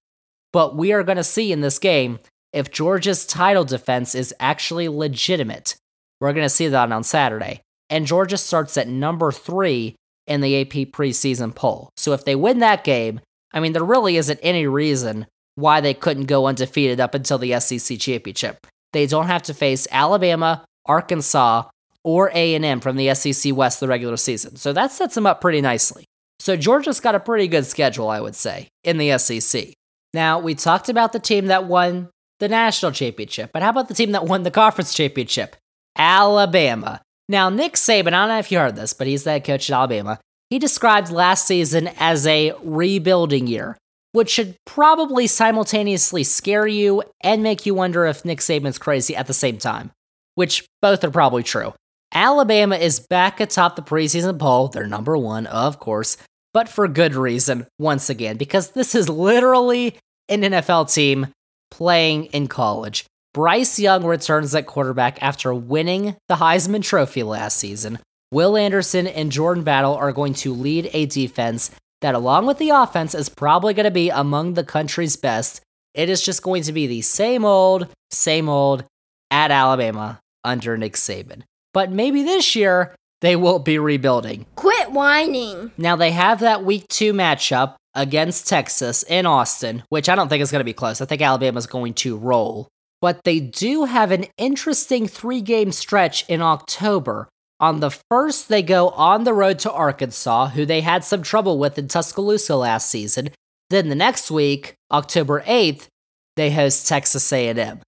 [0.53, 2.19] But we are going to see in this game
[2.53, 5.75] if Georgia's title defense is actually legitimate.
[6.19, 7.61] We're going to see that on Saturday.
[7.89, 9.95] And Georgia starts at number three
[10.27, 11.89] in the AP preseason poll.
[11.97, 13.21] So if they win that game,
[13.53, 17.59] I mean, there really isn't any reason why they couldn't go undefeated up until the
[17.59, 18.65] SEC championship.
[18.93, 21.63] They don't have to face Alabama, Arkansas,
[22.03, 24.55] or A&M from the SEC West the regular season.
[24.55, 26.05] So that sets them up pretty nicely.
[26.39, 29.73] So Georgia's got a pretty good schedule, I would say, in the SEC.
[30.13, 33.93] Now, we talked about the team that won the national championship, but how about the
[33.93, 35.55] team that won the conference championship?
[35.95, 37.01] Alabama.
[37.29, 39.69] Now, Nick Saban, I don't know if you heard this, but he's the head coach
[39.69, 40.19] at Alabama.
[40.49, 43.77] He described last season as a rebuilding year,
[44.11, 49.27] which should probably simultaneously scare you and make you wonder if Nick Saban's crazy at
[49.27, 49.91] the same time,
[50.35, 51.73] which both are probably true.
[52.13, 54.67] Alabama is back atop the preseason poll.
[54.67, 56.17] They're number one, of course,
[56.53, 59.97] but for good reason, once again, because this is literally
[60.27, 61.27] an NFL team
[61.69, 63.05] playing in college.
[63.33, 67.99] Bryce Young returns at quarterback after winning the Heisman Trophy last season.
[68.31, 72.69] Will Anderson and Jordan Battle are going to lead a defense that, along with the
[72.69, 75.61] offense, is probably going to be among the country's best.
[75.93, 78.83] It is just going to be the same old, same old
[79.29, 81.43] at Alabama under Nick Saban.
[81.73, 84.45] But maybe this year they will be rebuilding.
[84.55, 85.71] Quit whining.
[85.77, 90.41] Now they have that week two matchup against Texas in Austin, which I don't think
[90.41, 91.01] is going to be close.
[91.01, 92.67] I think Alabama's going to roll.
[93.01, 97.27] But they do have an interesting three game stretch in October.
[97.59, 101.59] On the first, they go on the road to Arkansas, who they had some trouble
[101.59, 103.29] with in Tuscaloosa last season.
[103.69, 105.87] Then the next week, October 8th,
[106.35, 107.81] they host Texas A&M.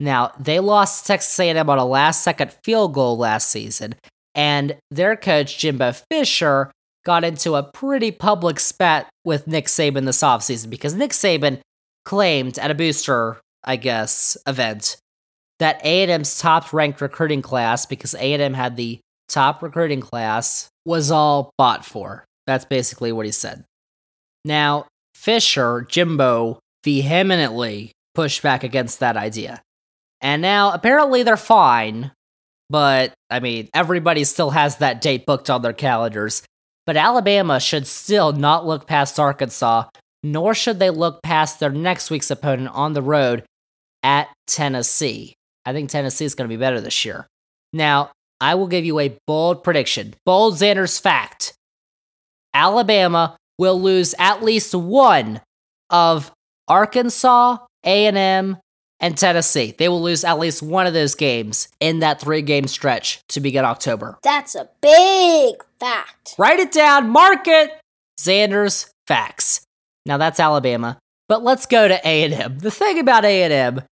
[0.00, 3.96] Now, they lost Texas A&M on a last-second field goal last season,
[4.34, 6.70] and their coach Jimbo Fisher
[7.04, 11.60] got into a pretty public spat with Nick Saban this offseason because Nick Saban
[12.04, 14.96] claimed at a booster, I guess, event
[15.58, 21.84] that A&M's top-ranked recruiting class because A&M had the top recruiting class was all bought
[21.84, 22.24] for.
[22.46, 23.64] That's basically what he said.
[24.44, 29.60] Now, Fisher, Jimbo, vehemently pushed back against that idea.
[30.20, 32.12] And now apparently they're fine,
[32.70, 36.42] but I mean, everybody still has that date booked on their calendars.
[36.86, 39.84] But Alabama should still not look past Arkansas,
[40.22, 43.44] nor should they look past their next week's opponent on the road
[44.02, 45.34] at Tennessee.
[45.66, 47.26] I think Tennessee is going to be better this year.
[47.72, 48.10] Now,
[48.40, 50.14] I will give you a bold prediction.
[50.24, 51.52] Bold Xander's fact.
[52.54, 55.40] Alabama will lose at least one
[55.90, 56.32] of
[56.68, 58.56] Arkansas, A&M,
[59.00, 59.74] and Tennessee.
[59.76, 63.40] They will lose at least one of those games in that three game stretch to
[63.40, 64.18] begin October.
[64.22, 66.34] That's a big fact.
[66.38, 67.70] Write it down, mark it.
[68.18, 69.60] Xander's facts.
[70.06, 72.58] Now that's Alabama, but let's go to A&M.
[72.58, 73.82] The thing about A&M,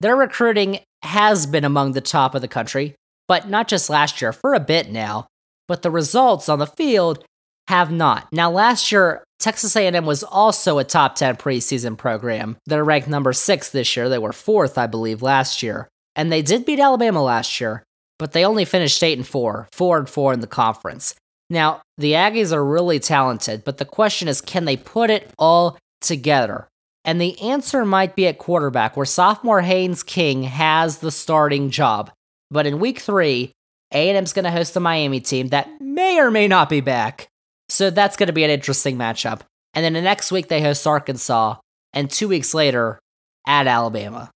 [0.00, 2.94] their recruiting has been among the top of the country,
[3.26, 5.26] but not just last year, for a bit now.
[5.66, 7.24] But the results on the field
[7.68, 8.28] have not.
[8.32, 12.56] Now last year, Texas A&M was also a top 10 preseason program.
[12.66, 14.08] They're ranked number 6 this year.
[14.08, 15.88] They were 4th, I believe, last year.
[16.14, 17.82] And they did beat Alabama last year,
[18.20, 21.16] but they only finished 8 and 4, 4 and 4 in the conference.
[21.50, 25.76] Now, the Aggies are really talented, but the question is can they put it all
[26.00, 26.68] together?
[27.04, 32.12] And the answer might be at quarterback, where sophomore Haynes King has the starting job.
[32.52, 33.50] But in week 3,
[33.92, 37.26] A&M's going to host the Miami team that may or may not be back.
[37.68, 39.40] So that's going to be an interesting matchup.
[39.74, 41.56] And then the next week they host Arkansas,
[41.92, 42.98] and two weeks later
[43.46, 44.30] at Alabama.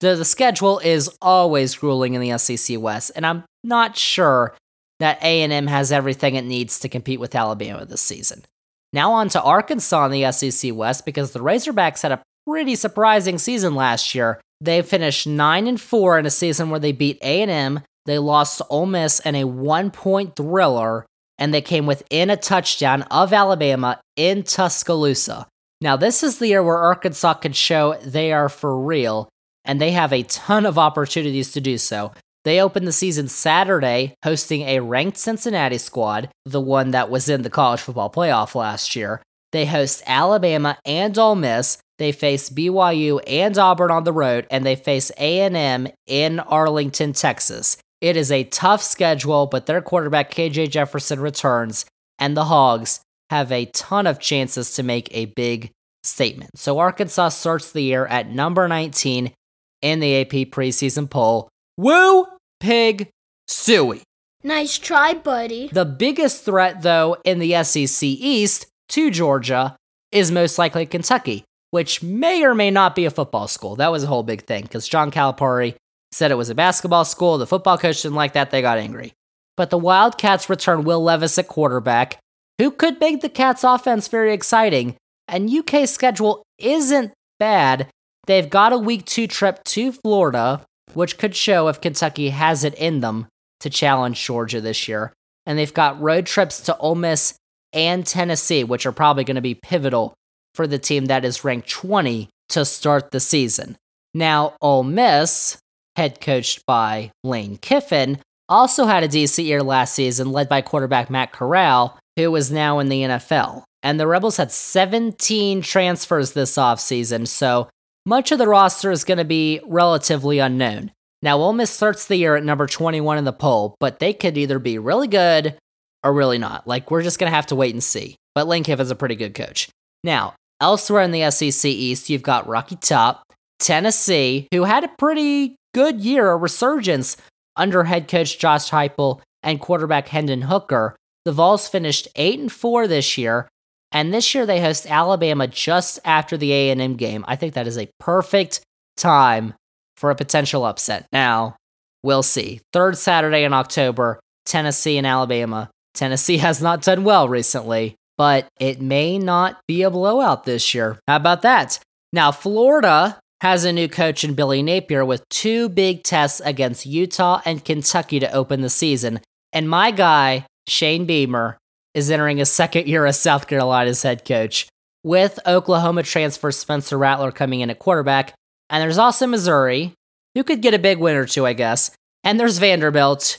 [0.00, 4.54] The, the schedule is always grueling in the SEC West, and I'm not sure
[5.00, 8.44] that A&M has everything it needs to compete with Alabama this season.
[8.92, 13.38] Now on to Arkansas in the SEC West because the Razorbacks had a pretty surprising
[13.38, 14.40] season last year.
[14.60, 18.66] They finished 9 and 4 in a season where they beat A&M, they lost to
[18.68, 21.06] Ole Miss in a 1-point thriller,
[21.38, 25.46] and they came within a touchdown of Alabama in Tuscaloosa.
[25.80, 29.28] Now, this is the year where Arkansas can show they are for real,
[29.64, 32.12] and they have a ton of opportunities to do so.
[32.44, 37.42] They open the season Saturday, hosting a ranked Cincinnati squad, the one that was in
[37.42, 39.22] the college football playoff last year.
[39.52, 41.78] They host Alabama and Ole Miss.
[41.98, 47.76] They face BYU and Auburn on the road, and they face A&M in Arlington, Texas.
[48.04, 51.86] It is a tough schedule, but their quarterback KJ Jefferson returns,
[52.18, 53.00] and the Hogs
[53.30, 55.70] have a ton of chances to make a big
[56.02, 56.50] statement.
[56.58, 59.32] So Arkansas starts the year at number 19
[59.80, 61.48] in the AP preseason poll.
[61.78, 62.26] Woo
[62.60, 63.08] pig
[63.48, 64.02] suey.
[64.42, 65.70] Nice try, buddy.
[65.72, 69.76] The biggest threat, though, in the SEC East to Georgia
[70.12, 71.46] is most likely Kentucky.
[71.74, 73.74] which may or may not be a football school.
[73.74, 75.74] That was a whole big thing because John Calipari
[76.14, 77.38] said it was a basketball school.
[77.38, 78.50] The football coach didn't like that.
[78.50, 79.12] They got angry.
[79.56, 82.18] But the Wildcats return Will Levis at quarterback,
[82.58, 84.96] who could make the Cats offense very exciting.
[85.28, 87.88] And UK's schedule isn't bad.
[88.26, 92.74] They've got a week two trip to Florida, which could show if Kentucky has it
[92.74, 93.26] in them
[93.60, 95.12] to challenge Georgia this year.
[95.46, 97.34] And they've got road trips to Ole Miss
[97.72, 100.14] and Tennessee, which are probably going to be pivotal
[100.54, 103.76] for the team that is ranked 20 to start the season.
[104.14, 105.58] Now, Ole Miss,
[105.96, 108.18] head coached by Lane Kiffin,
[108.48, 112.78] also had a decent year last season, led by quarterback Matt Corral, who is now
[112.78, 113.62] in the NFL.
[113.82, 117.68] And the Rebels had 17 transfers this offseason, so
[118.06, 120.90] much of the roster is going to be relatively unknown.
[121.22, 124.36] Now, Ole Miss starts the year at number 21 in the poll, but they could
[124.36, 125.56] either be really good
[126.02, 126.66] or really not.
[126.66, 128.16] Like, we're just going to have to wait and see.
[128.34, 129.70] But Lane Kiffin's a pretty good coach.
[130.02, 133.22] Now, elsewhere in the SEC East, you've got Rocky Top,
[133.58, 137.18] Tennessee, who had a pretty good year, a resurgence
[137.56, 140.96] under head coach Josh Heupel and quarterback Hendon Hooker.
[141.24, 143.48] The Vols finished 8 and 4 this year,
[143.92, 147.24] and this year they host Alabama just after the A&M game.
[147.28, 148.60] I think that is a perfect
[148.96, 149.54] time
[149.96, 151.06] for a potential upset.
[151.12, 151.56] Now,
[152.02, 152.60] we'll see.
[152.72, 155.70] Third Saturday in October, Tennessee and Alabama.
[155.94, 160.98] Tennessee has not done well recently, but it may not be a blowout this year.
[161.08, 161.78] How about that?
[162.12, 167.40] Now, Florida has a new coach in Billy Napier with two big tests against Utah
[167.44, 169.20] and Kentucky to open the season.
[169.52, 171.58] And my guy, Shane Beamer,
[171.94, 174.66] is entering his second year as South Carolina's head coach,
[175.02, 178.34] with Oklahoma transfer Spencer Rattler coming in at quarterback.
[178.70, 179.92] And there's also Missouri,
[180.34, 181.90] who could get a big win or two, I guess.
[182.24, 183.38] And there's Vanderbilt,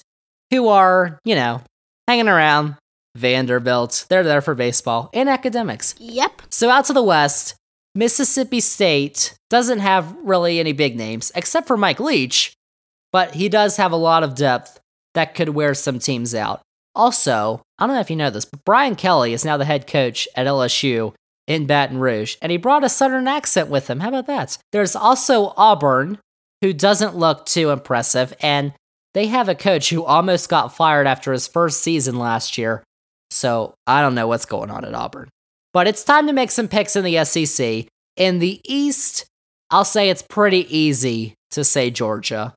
[0.51, 1.61] who are, you know,
[2.07, 2.75] hanging around.
[3.15, 5.95] Vanderbilt, they're there for baseball and academics.
[5.99, 6.41] Yep.
[6.49, 7.55] So out to the west,
[7.97, 12.53] Mississippi State doesn't have really any big names, except for Mike Leach,
[13.13, 14.81] but he does have a lot of depth
[15.13, 16.61] that could wear some teams out.
[16.93, 19.87] Also, I don't know if you know this, but Brian Kelly is now the head
[19.87, 21.13] coach at LSU
[21.47, 24.01] in Baton Rouge, and he brought a Southern accent with him.
[24.01, 24.57] How about that?
[24.73, 26.19] There's also Auburn,
[26.61, 28.73] who doesn't look too impressive, and
[29.13, 32.83] they have a coach who almost got fired after his first season last year.
[33.29, 35.29] So I don't know what's going on at Auburn.
[35.75, 37.87] But it's time to make some picks in the SEC.
[38.15, 39.25] In the East,
[39.69, 42.53] I'll say it's pretty easy to say Georgia.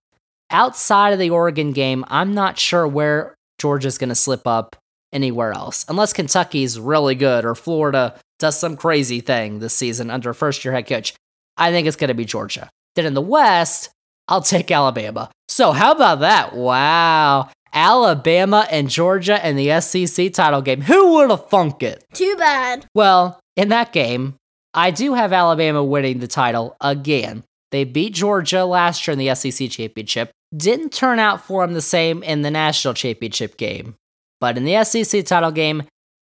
[0.52, 4.76] Outside of the Oregon game, I'm not sure where Georgia's going to slip up
[5.12, 10.32] anywhere else, unless Kentucky's really good or Florida does some crazy thing this season under
[10.32, 11.12] first year head coach.
[11.56, 12.70] I think it's going to be Georgia.
[12.94, 13.90] Then in the West,
[14.28, 15.28] I'll take Alabama.
[15.48, 16.54] So, how about that?
[16.54, 17.50] Wow.
[17.72, 20.80] Alabama and Georgia in the SEC title game.
[20.82, 22.04] Who would have thunk it?
[22.12, 22.86] Too bad.
[22.94, 24.36] Well, in that game,
[24.74, 27.44] I do have Alabama winning the title again.
[27.70, 30.30] They beat Georgia last year in the SEC championship.
[30.56, 33.96] Didn't turn out for them the same in the national championship game.
[34.40, 35.82] But in the SEC title game,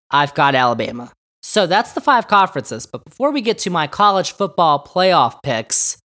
[0.09, 1.11] I've got Alabama.
[1.43, 2.85] So that's the five conferences.
[2.85, 5.97] But before we get to my college football playoff picks,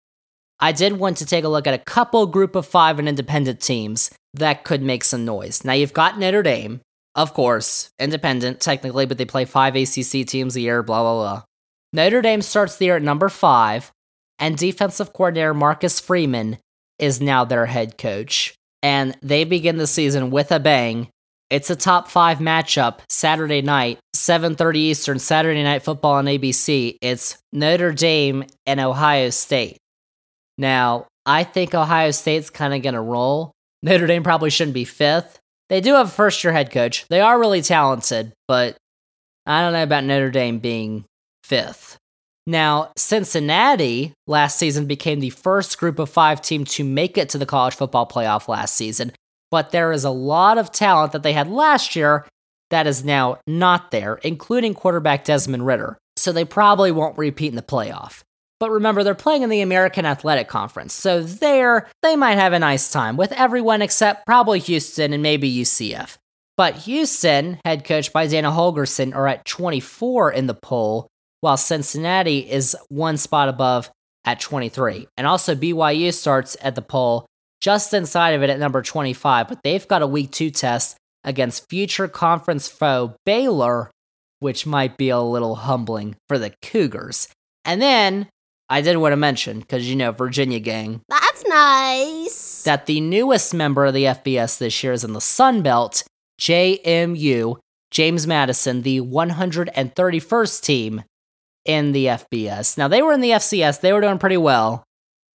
[0.58, 3.60] I did want to take a look at a couple group of five and independent
[3.60, 5.64] teams that could make some noise.
[5.64, 6.80] Now you've got Notre Dame,
[7.14, 11.42] of course, independent technically, but they play five ACC teams a year, blah, blah, blah.
[11.92, 13.90] Notre Dame starts the year at number five,
[14.38, 16.58] and defensive coordinator Marcus Freeman
[16.98, 18.54] is now their head coach.
[18.82, 21.08] And they begin the season with a bang.
[21.50, 26.96] It's a top five matchup Saturday night, 7:30 Eastern, Saturday Night Football on ABC.
[27.02, 29.76] It's Notre Dame and Ohio State.
[30.56, 33.52] Now, I think Ohio State's kind of going to roll.
[33.82, 35.38] Notre Dame probably shouldn't be fifth.
[35.68, 37.06] They do have a first year head coach.
[37.08, 38.76] They are really talented, but
[39.46, 41.04] I don't know about Notre Dame being
[41.44, 41.96] fifth.
[42.46, 47.38] Now, Cincinnati last season became the first group of five team to make it to
[47.38, 49.12] the college football playoff last season,
[49.50, 52.26] but there is a lot of talent that they had last year
[52.70, 55.98] that is now not there, including quarterback Desmond Ridder.
[56.16, 58.22] So they probably won't repeat in the playoff.
[58.60, 62.58] But remember, they're playing in the American Athletic Conference, so there, they might have a
[62.58, 66.18] nice time with everyone except probably Houston and maybe UCF.
[66.58, 71.08] But Houston, head coached by Dana Holgorsen, are at 24 in the poll,
[71.40, 73.90] while Cincinnati is one spot above
[74.26, 75.08] at 23.
[75.16, 77.24] And also, BYU starts at the poll
[77.62, 81.68] just inside of it at number 25, but they've got a week two test against
[81.70, 83.90] future conference foe Baylor,
[84.40, 87.28] which might be a little humbling for the Cougars.
[87.64, 88.28] And then
[88.72, 92.62] I did want to mention, because you know, Virginia gang, That's nice.
[92.62, 96.04] that the newest member of the FBS this year is in the Sun Belt,
[96.40, 97.56] JMU,
[97.90, 101.02] James Madison, the 131st team
[101.64, 102.78] in the FBS.
[102.78, 104.84] Now, they were in the FCS, they were doing pretty well.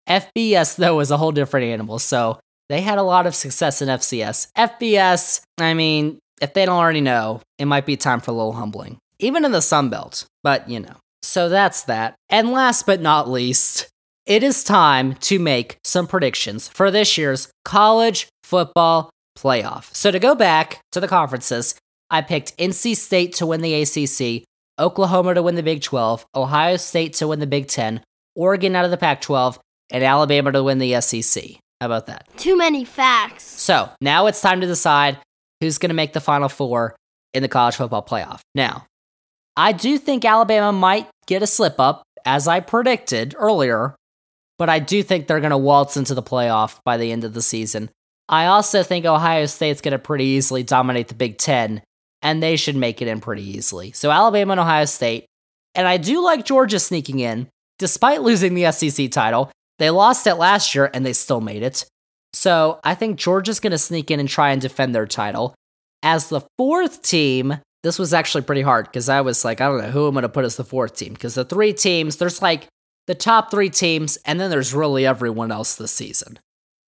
[0.07, 1.97] FBS, though, is a whole different animal.
[1.97, 4.47] So they had a lot of success in FCS.
[4.57, 8.53] FBS, I mean, if they don't already know, it might be time for a little
[8.53, 10.95] humbling, even in the Sun Belt, but you know.
[11.23, 12.15] So that's that.
[12.29, 13.87] And last but not least,
[14.25, 19.93] it is time to make some predictions for this year's college football playoff.
[19.95, 21.75] So to go back to the conferences,
[22.09, 24.43] I picked NC State to win the ACC,
[24.79, 28.01] Oklahoma to win the Big 12, Ohio State to win the Big 10,
[28.35, 29.59] Oregon out of the Pac 12,
[29.91, 31.43] and Alabama to win the SEC.
[31.81, 32.27] How about that?
[32.37, 33.43] Too many facts.
[33.43, 35.17] So now it's time to decide
[35.59, 36.95] who's going to make the Final Four
[37.33, 38.41] in the college football playoff.
[38.55, 38.85] Now,
[39.55, 43.95] I do think Alabama might get a slip up, as I predicted earlier,
[44.57, 47.33] but I do think they're going to waltz into the playoff by the end of
[47.33, 47.89] the season.
[48.29, 51.81] I also think Ohio State's going to pretty easily dominate the Big Ten,
[52.21, 53.91] and they should make it in pretty easily.
[53.91, 55.25] So Alabama and Ohio State.
[55.75, 57.47] And I do like Georgia sneaking in,
[57.79, 59.51] despite losing the SEC title.
[59.79, 61.85] They lost it last year and they still made it.
[62.31, 65.55] So I think Georgia's going to sneak in and try and defend their title.
[66.03, 69.81] As the fourth team, this was actually pretty hard because I was like, I don't
[69.81, 71.13] know who I'm going to put as the fourth team.
[71.13, 72.67] Because the three teams, there's like
[73.07, 76.39] the top three teams, and then there's really everyone else this season.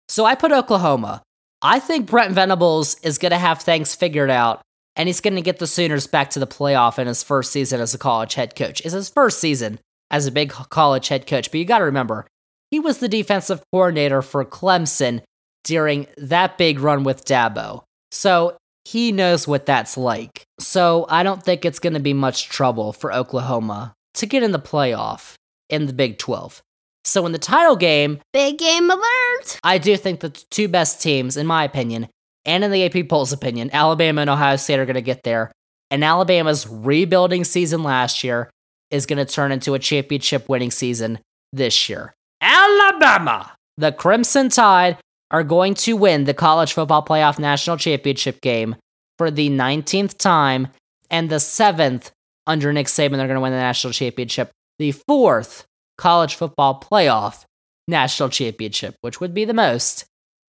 [0.08, 1.22] So I put Oklahoma.
[1.62, 4.62] I think Brent Venables is going to have things figured out,
[4.96, 7.80] and he's going to get the Sooners back to the playoff in his first season
[7.80, 8.80] as a college head coach.
[8.80, 9.78] It's his first season
[10.10, 12.26] as a big college head coach, but you got to remember,
[12.72, 15.22] he was the defensive coordinator for Clemson
[15.62, 17.84] during that big run with Dabo.
[18.10, 18.56] So
[18.90, 20.42] he knows what that's like.
[20.58, 24.50] So I don't think it's going to be much trouble for Oklahoma to get in
[24.50, 25.34] the playoff
[25.68, 26.60] in the Big 12.
[27.04, 29.60] So in the title game, Big game alert.
[29.62, 32.08] I do think the two best teams, in my opinion,
[32.44, 35.52] and in the AP Polls opinion, Alabama and Ohio State are going to get there.
[35.92, 38.50] And Alabama's rebuilding season last year
[38.90, 41.20] is going to turn into a championship winning season
[41.52, 42.12] this year.
[42.40, 43.52] Alabama!
[43.76, 44.98] The Crimson Tide
[45.30, 48.76] are going to win the College Football Playoff National Championship game
[49.18, 50.68] for the 19th time
[51.10, 52.10] and the seventh
[52.46, 53.16] under Nick Saban.
[53.16, 54.50] They're going to win the national championship.
[54.78, 55.66] The fourth
[55.98, 57.44] college football playoff
[57.86, 60.06] national championship, which would be the most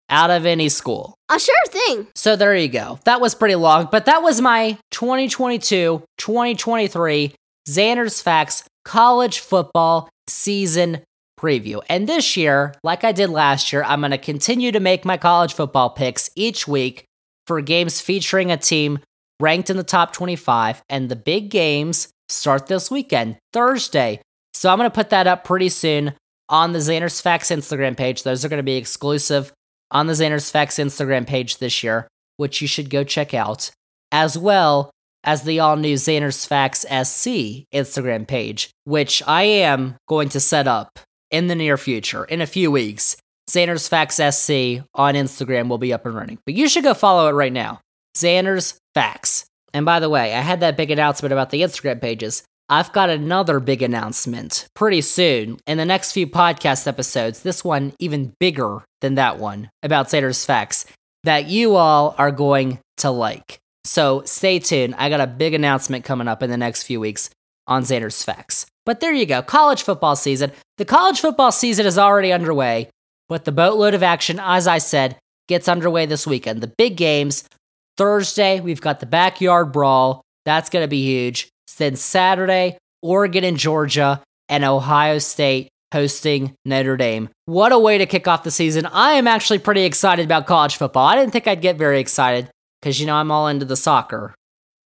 [0.09, 1.15] out of any school.
[1.29, 2.07] A sure thing.
[2.15, 2.99] So there you go.
[3.05, 7.35] That was pretty long, but that was my 2022 2023
[7.69, 11.03] Xander's Facts college football season
[11.41, 11.81] preview.
[11.89, 15.17] And this year, like I did last year, I'm going to continue to make my
[15.17, 17.05] college football picks each week
[17.47, 18.99] for games featuring a team
[19.41, 20.83] ranked in the top 25.
[20.89, 24.21] And the big games start this weekend, Thursday.
[24.53, 26.15] So I'm going to put that up pretty soon
[26.49, 28.23] on the Xander's Facts Instagram page.
[28.23, 29.53] Those are going to be exclusive
[29.91, 33.71] on the Xander's Facts Instagram page this year, which you should go check out,
[34.13, 34.91] as well
[35.25, 40.67] as the all new Xander's Facts SC Instagram page, which I am going to set
[40.67, 40.99] up
[41.31, 43.17] in the near future, in a few weeks.
[43.51, 46.39] Xander's Facts SC on Instagram will be up and running.
[46.47, 47.81] But you should go follow it right now.
[48.17, 49.45] Xander's Facts.
[49.73, 52.43] And by the way, I had that big announcement about the Instagram pages.
[52.69, 57.43] I've got another big announcement pretty soon in the next few podcast episodes.
[57.43, 60.87] This one even bigger than that one about Xander's Facts
[61.25, 63.59] that you all are going to like.
[63.85, 64.95] So stay tuned.
[64.99, 67.31] I got a big announcement coming up in the next few weeks
[67.67, 68.67] on Xander's Facts.
[68.87, 70.53] But there you go, college football season.
[70.81, 72.89] The college football season is already underway,
[73.29, 76.63] but the boatload of action, as I said, gets underway this weekend.
[76.63, 77.45] The big games.
[77.99, 80.23] Thursday, we've got the backyard brawl.
[80.47, 81.51] That's going to be huge.
[81.77, 87.29] Then Saturday, Oregon and Georgia, and Ohio State hosting Notre Dame.
[87.45, 88.87] What a way to kick off the season.
[88.87, 91.05] I am actually pretty excited about college football.
[91.05, 92.49] I didn't think I'd get very excited
[92.81, 94.35] because, you know, I'm all into the soccer.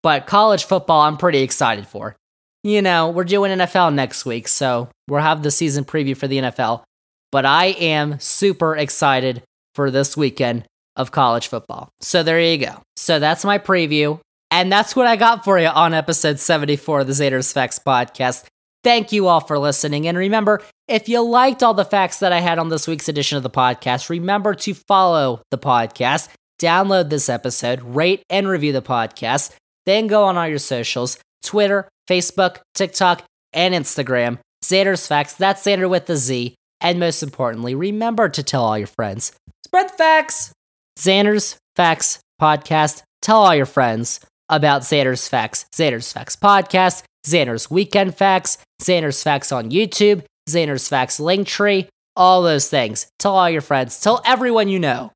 [0.03, 2.17] But college football, I'm pretty excited for
[2.65, 6.39] you know, we're doing NFL next week, so we'll have the season preview for the
[6.39, 6.83] NFL.
[7.31, 9.43] But I am super excited
[9.75, 10.65] for this weekend
[10.97, 11.91] of college football.
[12.01, 12.81] So there you go.
[12.97, 14.19] So that's my preview.
[14.51, 18.45] And that's what I got for you on episode 74 of the Xander's Facts podcast.
[18.83, 20.07] Thank you all for listening.
[20.07, 23.37] And remember, if you liked all the facts that I had on this week's edition
[23.37, 26.29] of the podcast, remember to follow the podcast,
[26.61, 29.55] download this episode, rate and review the podcast,
[29.87, 33.23] then go on all your socials Twitter, Facebook, TikTok,
[33.53, 34.39] and Instagram.
[34.65, 36.55] Xander's Facts, that's Xander with the Z.
[36.81, 39.33] And most importantly, remember to tell all your friends.
[39.65, 40.53] Spread the facts!
[40.99, 43.03] Xander's Facts Podcast.
[43.23, 49.51] Tell all your friends about Xander's Facts, Xander's Facts Podcast, Xander's Weekend Facts, Xander's Facts
[49.51, 53.07] on YouTube, Xander's Facts Linktree, all those things.
[53.19, 55.11] Tell all your friends, tell everyone you know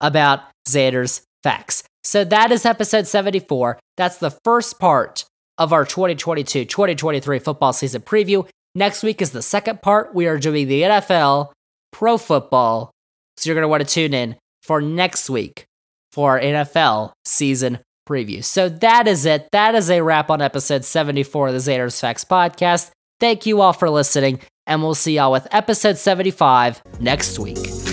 [0.00, 1.82] about Xander's Facts.
[2.04, 3.78] So that is episode 74.
[3.96, 5.24] That's the first part
[5.58, 8.48] of our 2022 2023 football season preview.
[8.74, 10.14] Next week is the second part.
[10.14, 11.50] We are doing the NFL,
[11.92, 12.92] pro football.
[13.36, 15.64] So you're going to want to tune in for next week
[16.12, 17.78] for our NFL season
[18.08, 18.42] preview.
[18.42, 19.48] So that is it.
[19.52, 22.90] That is a wrap on episode 74 of the Xander's Facts podcast.
[23.20, 27.87] Thank you all for listening, and we'll see y'all with episode 75 next week.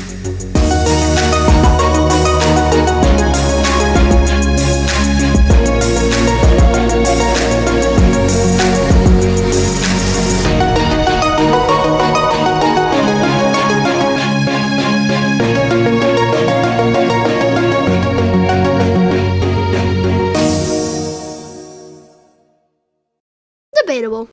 [23.96, 24.28] debatable